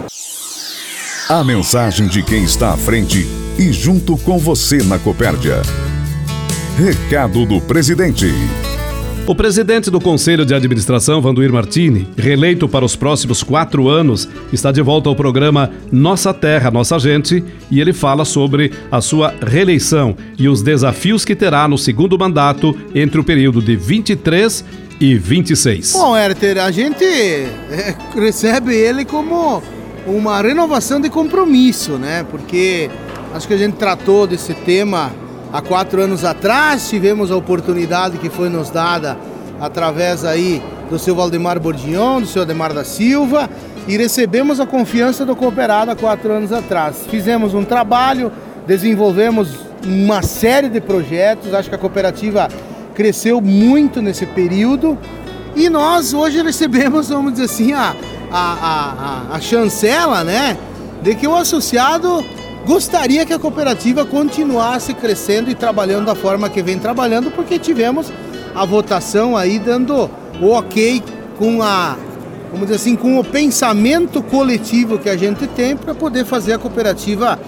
A 1.28 1.44
mensagem 1.44 2.06
de 2.06 2.22
quem 2.22 2.42
está 2.42 2.72
à 2.72 2.76
frente 2.78 3.26
e 3.58 3.70
junto 3.70 4.16
com 4.16 4.38
você 4.38 4.78
na 4.78 4.98
Copérdia. 4.98 5.60
Recado 6.78 7.44
do 7.44 7.60
presidente. 7.60 8.32
O 9.26 9.34
presidente 9.34 9.90
do 9.90 10.00
Conselho 10.00 10.46
de 10.46 10.54
Administração, 10.54 11.20
Vanduir 11.20 11.52
Martini, 11.52 12.08
reeleito 12.16 12.66
para 12.66 12.82
os 12.82 12.96
próximos 12.96 13.42
quatro 13.42 13.90
anos, 13.90 14.26
está 14.54 14.72
de 14.72 14.80
volta 14.80 15.10
ao 15.10 15.14
programa 15.14 15.70
Nossa 15.92 16.32
Terra, 16.32 16.70
Nossa 16.70 16.98
Gente 16.98 17.44
e 17.70 17.78
ele 17.78 17.92
fala 17.92 18.24
sobre 18.24 18.72
a 18.90 19.02
sua 19.02 19.34
reeleição 19.46 20.16
e 20.38 20.48
os 20.48 20.62
desafios 20.62 21.26
que 21.26 21.36
terá 21.36 21.68
no 21.68 21.76
segundo 21.76 22.18
mandato 22.18 22.74
entre 22.94 23.20
o 23.20 23.24
período 23.24 23.60
de 23.60 23.76
23 23.76 24.64
e 24.98 25.14
26. 25.14 25.92
Bom, 25.92 26.16
Herter, 26.16 26.56
a 26.56 26.70
gente 26.70 27.04
é, 27.04 27.94
recebe 28.14 28.74
ele 28.74 29.04
como 29.04 29.62
uma 30.08 30.40
renovação 30.40 31.00
de 31.00 31.10
compromisso, 31.10 31.92
né? 31.92 32.24
Porque 32.30 32.90
acho 33.34 33.46
que 33.46 33.54
a 33.54 33.58
gente 33.58 33.74
tratou 33.74 34.26
desse 34.26 34.54
tema 34.54 35.12
há 35.52 35.60
quatro 35.60 36.00
anos 36.00 36.24
atrás, 36.24 36.88
tivemos 36.88 37.30
a 37.30 37.36
oportunidade 37.36 38.18
que 38.18 38.28
foi 38.28 38.48
nos 38.48 38.70
dada 38.70 39.18
através 39.60 40.24
aí 40.24 40.62
do 40.90 40.98
seu 40.98 41.14
Valdemar 41.14 41.60
Bordignon, 41.60 42.20
do 42.20 42.26
seu 42.26 42.42
Ademar 42.42 42.72
da 42.72 42.84
Silva, 42.84 43.48
e 43.86 43.96
recebemos 43.96 44.60
a 44.60 44.66
confiança 44.66 45.24
do 45.24 45.36
cooperado 45.36 45.90
há 45.90 45.96
quatro 45.96 46.32
anos 46.32 46.52
atrás. 46.52 47.06
Fizemos 47.10 47.54
um 47.54 47.64
trabalho, 47.64 48.32
desenvolvemos 48.66 49.60
uma 49.84 50.22
série 50.22 50.68
de 50.68 50.80
projetos, 50.80 51.54
acho 51.54 51.68
que 51.68 51.74
a 51.74 51.78
cooperativa 51.78 52.48
cresceu 52.94 53.40
muito 53.40 54.02
nesse 54.02 54.26
período, 54.26 54.98
e 55.54 55.68
nós 55.68 56.12
hoje 56.14 56.42
recebemos, 56.42 57.08
vamos 57.08 57.32
dizer 57.32 57.44
assim, 57.46 57.72
a, 57.72 57.94
a, 58.30 59.26
a, 59.30 59.36
a 59.36 59.40
chancela, 59.40 60.24
né, 60.24 60.56
de 61.02 61.14
que 61.14 61.26
o 61.26 61.34
associado 61.34 62.24
gostaria 62.66 63.24
que 63.24 63.32
a 63.32 63.38
cooperativa 63.38 64.04
continuasse 64.04 64.92
crescendo 64.92 65.50
e 65.50 65.54
trabalhando 65.54 66.06
da 66.06 66.14
forma 66.14 66.48
que 66.48 66.62
vem 66.62 66.78
trabalhando, 66.78 67.30
porque 67.30 67.58
tivemos 67.58 68.12
a 68.54 68.64
votação 68.64 69.36
aí 69.36 69.58
dando 69.58 70.10
o 70.40 70.50
ok 70.50 71.02
com 71.38 71.62
a, 71.62 71.96
vamos 72.50 72.66
dizer 72.66 72.76
assim, 72.76 72.96
com 72.96 73.18
o 73.18 73.24
pensamento 73.24 74.22
coletivo 74.22 74.98
que 74.98 75.08
a 75.08 75.16
gente 75.16 75.46
tem 75.46 75.76
para 75.76 75.94
poder 75.94 76.24
fazer 76.24 76.52
a 76.52 76.58
cooperativa 76.58 77.38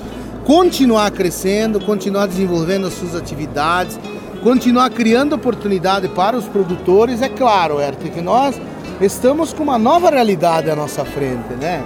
continuar 0.45 1.11
crescendo, 1.11 1.81
continuar 1.81 2.27
desenvolvendo 2.27 2.87
as 2.87 2.95
suas 2.95 3.15
atividades, 3.15 3.99
continuar 4.43 4.91
criando 4.91 5.35
oportunidade 5.35 6.09
para 6.09 6.37
os 6.37 6.47
produtores. 6.47 7.21
É 7.21 7.29
claro, 7.29 7.81
Herta, 7.81 8.09
que 8.09 8.21
nós 8.21 8.61
estamos 9.01 9.53
com 9.53 9.63
uma 9.63 9.79
nova 9.79 10.11
realidade 10.11 10.71
à 10.71 10.77
nossa 10.77 11.05
frente, 11.05 11.55
né? 11.61 11.83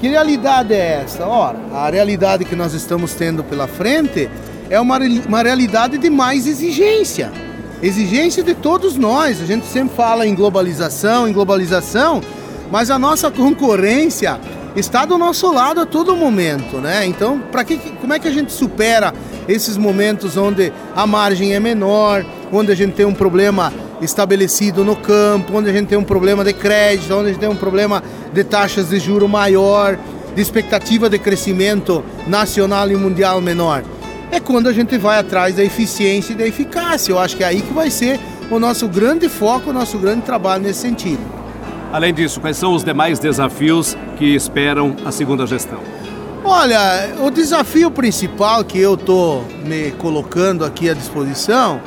Que 0.00 0.08
realidade 0.08 0.74
é 0.74 1.02
essa? 1.04 1.26
Ora, 1.26 1.58
a 1.72 1.88
realidade 1.90 2.44
que 2.44 2.56
nós 2.56 2.74
estamos 2.74 3.14
tendo 3.14 3.44
pela 3.44 3.66
frente 3.66 4.28
é 4.68 4.80
uma, 4.80 4.98
uma 5.26 5.42
realidade 5.42 5.98
de 5.98 6.10
mais 6.10 6.46
exigência. 6.46 7.32
Exigência 7.82 8.42
de 8.42 8.54
todos 8.54 8.96
nós. 8.96 9.40
A 9.40 9.46
gente 9.46 9.66
sempre 9.66 9.94
fala 9.94 10.26
em 10.26 10.34
globalização, 10.34 11.28
em 11.28 11.32
globalização, 11.32 12.22
mas 12.70 12.90
a 12.90 12.98
nossa 12.98 13.30
concorrência 13.30 14.38
está 14.74 15.06
do 15.06 15.16
nosso 15.16 15.50
lado 15.50 15.80
a 15.80 15.86
todo 15.86 16.14
momento, 16.16 16.76
né? 16.78 17.06
Então, 17.06 17.38
para 17.50 17.64
que, 17.64 17.78
como 18.00 18.12
é 18.12 18.18
que 18.18 18.28
a 18.28 18.32
gente 18.32 18.52
supera 18.52 19.14
esses 19.48 19.76
momentos 19.76 20.36
onde 20.36 20.72
a 20.94 21.06
margem 21.06 21.54
é 21.54 21.60
menor, 21.60 22.24
onde 22.52 22.70
a 22.72 22.74
gente 22.74 22.94
tem 22.94 23.06
um 23.06 23.14
problema 23.14 23.72
estabelecido 24.00 24.84
no 24.84 24.96
campo, 24.96 25.56
onde 25.56 25.70
a 25.70 25.72
gente 25.72 25.88
tem 25.88 25.98
um 25.98 26.04
problema 26.04 26.44
de 26.44 26.52
crédito, 26.52 27.14
onde 27.14 27.26
a 27.26 27.32
gente 27.32 27.40
tem 27.40 27.48
um 27.48 27.56
problema 27.56 28.02
de 28.32 28.44
taxas 28.44 28.88
de 28.88 28.98
juro 28.98 29.28
maior, 29.28 29.98
de 30.34 30.42
expectativa 30.42 31.08
de 31.08 31.18
crescimento 31.18 32.04
nacional 32.26 32.90
e 32.90 32.96
mundial 32.96 33.40
menor. 33.40 33.82
É 34.30 34.38
quando 34.38 34.68
a 34.68 34.72
gente 34.72 34.98
vai 34.98 35.18
atrás 35.18 35.56
da 35.56 35.64
eficiência 35.64 36.32
e 36.32 36.36
da 36.36 36.46
eficácia. 36.46 37.12
Eu 37.12 37.18
acho 37.18 37.36
que 37.36 37.44
é 37.44 37.46
aí 37.46 37.62
que 37.62 37.72
vai 37.72 37.90
ser 37.90 38.20
o 38.50 38.58
nosso 38.58 38.86
grande 38.88 39.28
foco, 39.28 39.70
o 39.70 39.72
nosso 39.72 39.98
grande 39.98 40.22
trabalho 40.22 40.62
nesse 40.62 40.80
sentido. 40.80 41.20
Além 41.92 42.12
disso, 42.12 42.40
quais 42.40 42.56
são 42.56 42.74
os 42.74 42.84
demais 42.84 43.18
desafios 43.18 43.96
que 44.18 44.34
esperam 44.34 44.94
a 45.04 45.12
segunda 45.12 45.46
gestão? 45.46 45.78
Olha, 46.44 47.14
o 47.20 47.30
desafio 47.30 47.90
principal 47.90 48.62
que 48.62 48.78
eu 48.78 48.94
estou 48.94 49.44
me 49.64 49.90
colocando 49.92 50.64
aqui 50.64 50.88
à 50.88 50.94
disposição 50.94 51.80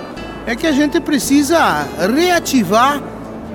é 0.50 0.56
que 0.56 0.66
a 0.66 0.72
gente 0.72 1.00
precisa 1.00 1.88
reativar 2.12 3.00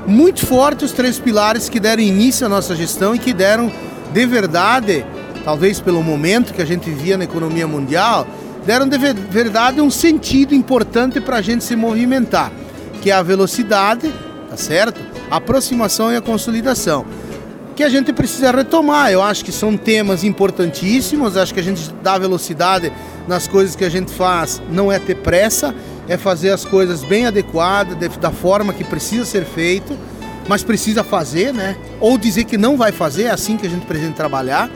muito 0.07 0.46
forte 0.46 0.85
os 0.85 0.92
três 0.92 1.18
pilares 1.18 1.68
que 1.68 1.80
deram 1.80 2.00
início 2.00 2.46
à 2.46 2.48
nossa 2.48 2.76
gestão 2.76 3.16
e 3.16 3.18
que 3.18 3.33
deram 3.33 3.72
de 4.12 4.24
verdade, 4.24 5.04
talvez 5.44 5.80
pelo 5.80 6.00
momento 6.04 6.54
que 6.54 6.62
a 6.62 6.64
gente 6.64 6.88
vivia 6.88 7.18
na 7.18 7.24
economia 7.24 7.66
mundial, 7.66 8.24
deram 8.64 8.87
de 8.87 8.96
verdade 8.96 9.80
um 9.80 9.90
sentido 9.90 10.54
importante 10.54 11.20
para 11.20 11.38
a 11.38 11.42
gente 11.42 11.64
se 11.64 11.74
movimentar, 11.74 12.52
que 13.02 13.11
é 13.11 13.14
a 13.14 13.24
velocidade, 13.24 14.14
tá 14.48 14.57
certo? 14.57 15.00
A 15.28 15.38
aproximação 15.38 16.12
e 16.12 16.16
a 16.16 16.20
consolidação. 16.20 17.04
Que 17.74 17.83
a 17.83 17.88
gente 17.88 18.12
precisa 18.12 18.52
retomar. 18.52 19.11
Eu 19.11 19.20
acho 19.20 19.44
que 19.44 19.50
são 19.50 19.76
temas 19.76 20.22
importantíssimos. 20.22 21.37
Acho 21.37 21.52
que 21.52 21.59
a 21.59 21.62
gente 21.62 21.92
dá 22.04 22.16
velocidade 22.16 22.92
nas 23.26 23.48
coisas 23.48 23.74
que 23.74 23.85
a 23.85 23.88
gente 23.88 24.12
faz, 24.12 24.62
não 24.70 24.92
é 24.92 25.00
ter 25.00 25.16
pressa 25.16 25.74
é 26.08 26.16
fazer 26.16 26.50
as 26.50 26.64
coisas 26.64 27.02
bem 27.02 27.26
adequadas, 27.26 27.96
da 28.16 28.30
forma 28.30 28.72
que 28.72 28.84
precisa 28.84 29.24
ser 29.24 29.44
feito, 29.44 29.96
mas 30.48 30.62
precisa 30.62 31.02
fazer, 31.02 31.52
né? 31.52 31.76
Ou 32.00 32.18
dizer 32.18 32.44
que 32.44 32.58
não 32.58 32.76
vai 32.76 32.92
fazer, 32.92 33.24
é 33.24 33.30
assim 33.30 33.56
que 33.56 33.66
a 33.66 33.70
gente 33.70 33.86
precisa 33.86 34.12
trabalhar. 34.12 34.70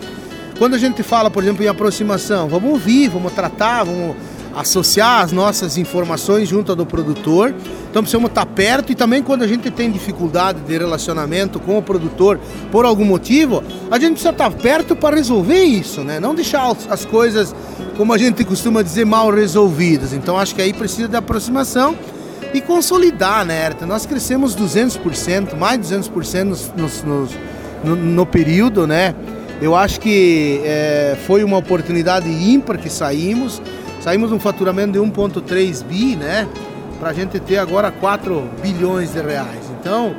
Quando 0.59 0.75
a 0.75 0.79
gente 0.79 1.03
fala, 1.03 1.31
por 1.31 1.43
exemplo, 1.43 1.65
em 1.65 1.69
aproximação, 1.69 2.49
vamos 2.49 2.71
ouvir, 2.71 3.09
vamos 3.09 3.33
tratar, 3.33 3.85
vamos 3.85 4.17
associar 4.59 5.23
as 5.23 5.31
nossas 5.31 5.79
informações 5.79 6.49
junto 6.49 6.75
do 6.75 6.85
produtor. 6.85 7.55
Então 7.91 8.03
precisamos 8.03 8.29
estar 8.29 8.45
perto 8.45 8.91
e 8.91 8.95
também 8.95 9.23
quando 9.23 9.43
a 9.43 9.47
gente 9.47 9.71
tem 9.71 9.91
dificuldade 9.91 10.61
de 10.61 10.77
relacionamento 10.77 11.61
com 11.61 11.79
o 11.79 11.83
produtor 11.83 12.41
por 12.73 12.85
algum 12.85 13.05
motivo, 13.05 13.63
a 13.91 13.99
gente 13.99 14.13
precisa 14.13 14.31
estar 14.31 14.51
perto 14.51 14.97
para 14.97 15.15
resolver 15.15 15.63
isso, 15.63 16.03
né? 16.03 16.19
Não 16.19 16.35
deixar 16.35 16.77
as 16.91 17.05
coisas, 17.05 17.55
como 17.97 18.13
a 18.13 18.19
gente 18.19 18.45
costuma 18.45 18.83
dizer, 18.83 19.07
mal 19.07 19.31
resolvidas. 19.31 20.13
Então 20.13 20.37
acho 20.37 20.55
que 20.55 20.63
aí 20.63 20.73
precisa 20.73 21.07
de 21.07 21.17
aproximação 21.17 21.97
e 22.53 22.61
consolidar, 22.61 23.45
né, 23.45 23.65
Erta? 23.65 23.87
Nós 23.87 24.07
crescemos 24.07 24.57
200%, 24.57 25.57
mais 25.57 25.81
de 25.81 25.95
200% 25.95 26.45
nos, 26.45 26.73
nos, 26.75 27.05
nos, 27.05 27.31
no, 27.85 27.95
no 27.95 28.27
período, 28.27 28.87
né? 28.87 29.15
Eu 29.61 29.75
acho 29.75 30.01
que 30.01 30.61
é, 30.65 31.17
foi 31.27 31.43
uma 31.43 31.59
oportunidade 31.59 32.29
ímpar 32.29 32.79
que 32.79 32.89
saímos. 32.89 33.61
Saímos 34.01 34.33
um 34.33 34.39
faturamento 34.39 34.93
de 34.93 34.99
1,3 34.99 35.85
bi, 35.85 36.17
né? 36.17 36.49
Para 36.99 37.11
a 37.11 37.13
gente 37.13 37.39
ter 37.41 37.59
agora 37.59 37.91
4 37.91 38.51
bilhões 38.63 39.13
de 39.13 39.21
reais. 39.21 39.65
Então, 39.81 40.15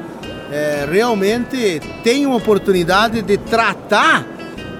é, 0.51 0.87
realmente 0.89 1.79
tem 2.03 2.25
uma 2.25 2.37
oportunidade 2.37 3.21
de 3.21 3.37
tratar 3.37 4.25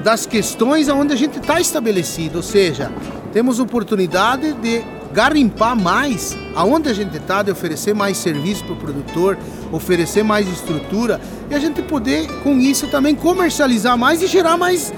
das 0.03 0.25
questões 0.25 0.87
onde 0.89 1.13
a 1.13 1.15
gente 1.15 1.39
está 1.39 1.59
estabelecido, 1.59 2.37
ou 2.37 2.43
seja, 2.43 2.91
temos 3.33 3.59
oportunidade 3.59 4.53
de 4.53 4.81
garimpar 5.11 5.75
mais 5.75 6.37
aonde 6.55 6.89
a 6.89 6.93
gente 6.93 7.17
está, 7.17 7.41
de 7.41 7.51
oferecer 7.51 7.93
mais 7.93 8.17
serviço 8.17 8.63
para 8.63 8.73
o 8.73 8.77
produtor, 8.77 9.37
oferecer 9.71 10.23
mais 10.23 10.47
estrutura 10.47 11.19
e 11.49 11.55
a 11.55 11.59
gente 11.59 11.81
poder 11.81 12.27
com 12.43 12.59
isso 12.59 12.87
também 12.87 13.15
comercializar 13.15 13.97
mais 13.97 14.21
e 14.21 14.27
gerar 14.27 14.57
mais 14.57 14.93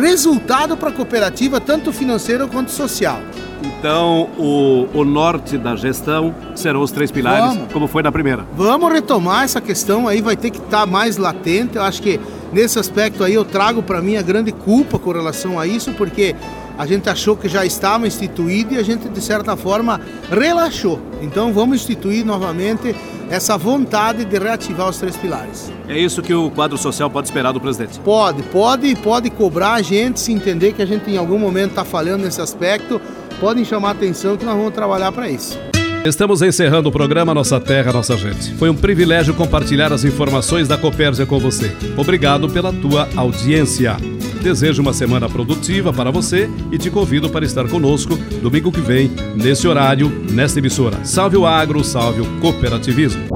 resultado 0.00 0.76
para 0.76 0.88
a 0.90 0.92
cooperativa, 0.92 1.60
tanto 1.60 1.92
financeiro 1.92 2.48
quanto 2.48 2.70
social. 2.70 3.20
Então, 3.62 4.28
o, 4.38 4.88
o 4.92 5.04
norte 5.04 5.56
da 5.56 5.76
gestão 5.76 6.34
serão 6.54 6.82
os 6.82 6.90
três 6.90 7.10
pilares, 7.10 7.54
Vamos. 7.54 7.72
como 7.72 7.86
foi 7.86 8.02
na 8.02 8.10
primeira. 8.10 8.44
Vamos 8.56 8.92
retomar 8.92 9.44
essa 9.44 9.60
questão 9.60 10.06
aí, 10.06 10.20
vai 10.20 10.36
ter 10.36 10.50
que 10.50 10.58
estar 10.58 10.80
tá 10.80 10.86
mais 10.86 11.16
latente. 11.16 11.76
Eu 11.76 11.82
acho 11.82 12.02
que 12.02 12.20
nesse 12.52 12.78
aspecto 12.78 13.22
aí 13.22 13.34
eu 13.34 13.44
trago 13.44 13.82
para 13.82 14.00
mim 14.00 14.16
a 14.16 14.22
grande 14.22 14.52
culpa 14.52 14.98
com 14.98 15.12
relação 15.12 15.58
a 15.58 15.66
isso, 15.66 15.92
porque 15.92 16.34
a 16.76 16.86
gente 16.86 17.08
achou 17.08 17.36
que 17.36 17.48
já 17.48 17.64
estava 17.64 18.06
instituído 18.06 18.74
e 18.74 18.78
a 18.78 18.82
gente, 18.82 19.08
de 19.08 19.20
certa 19.20 19.56
forma, 19.56 20.00
relaxou. 20.30 21.00
Então, 21.20 21.52
vamos 21.52 21.78
instituir 21.78 22.24
novamente 22.24 22.94
essa 23.30 23.56
vontade 23.56 24.24
de 24.24 24.38
reativar 24.38 24.88
os 24.88 24.98
três 24.98 25.16
pilares. 25.16 25.72
É 25.88 25.98
isso 25.98 26.22
que 26.22 26.34
o 26.34 26.50
quadro 26.50 26.78
social 26.78 27.10
pode 27.10 27.28
esperar 27.28 27.52
do 27.52 27.60
presidente? 27.60 27.98
Pode, 28.00 28.42
pode, 28.44 28.94
pode 28.96 29.30
cobrar 29.30 29.74
a 29.74 29.82
gente 29.82 30.20
se 30.20 30.32
entender 30.32 30.72
que 30.72 30.82
a 30.82 30.86
gente 30.86 31.10
em 31.10 31.16
algum 31.16 31.38
momento 31.38 31.70
está 31.70 31.84
falhando 31.84 32.24
nesse 32.24 32.40
aspecto 32.40 33.00
podem 33.40 33.64
chamar 33.64 33.90
atenção 33.90 34.36
que 34.36 34.44
nós 34.44 34.56
vamos 34.56 34.74
trabalhar 34.74 35.12
para 35.12 35.28
isso. 35.30 35.58
Estamos 36.04 36.42
encerrando 36.42 36.88
o 36.88 36.92
programa 36.92 37.34
Nossa 37.34 37.60
Terra, 37.60 37.92
Nossa 37.92 38.16
Gente. 38.16 38.54
Foi 38.54 38.70
um 38.70 38.74
privilégio 38.74 39.34
compartilhar 39.34 39.92
as 39.92 40.04
informações 40.04 40.68
da 40.68 40.78
Copérgia 40.78 41.26
com 41.26 41.38
você. 41.38 41.74
Obrigado 41.96 42.48
pela 42.48 42.72
tua 42.72 43.08
audiência. 43.16 43.96
Desejo 44.42 44.82
uma 44.82 44.92
semana 44.92 45.28
produtiva 45.28 45.92
para 45.92 46.10
você 46.10 46.48
e 46.70 46.78
te 46.78 46.90
convido 46.90 47.28
para 47.28 47.44
estar 47.44 47.68
conosco 47.68 48.16
domingo 48.40 48.70
que 48.70 48.80
vem, 48.80 49.10
nesse 49.34 49.66
horário, 49.66 50.08
nesta 50.30 50.58
emissora. 50.58 51.04
Salve 51.04 51.36
o 51.36 51.46
agro, 51.46 51.82
salve 51.84 52.20
o 52.20 52.40
cooperativismo. 52.40 53.26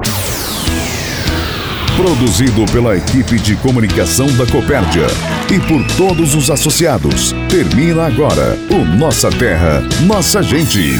Produzido 1.95 2.65
pela 2.71 2.97
equipe 2.97 3.37
de 3.37 3.55
comunicação 3.57 4.25
da 4.35 4.47
Copérdia 4.47 5.07
e 5.53 5.59
por 5.59 5.85
todos 5.95 6.33
os 6.33 6.49
associados. 6.49 7.33
Termina 7.49 8.07
agora 8.07 8.57
o 8.71 8.83
Nossa 8.97 9.29
Terra, 9.29 9.83
Nossa 10.07 10.41
Gente. 10.41 10.99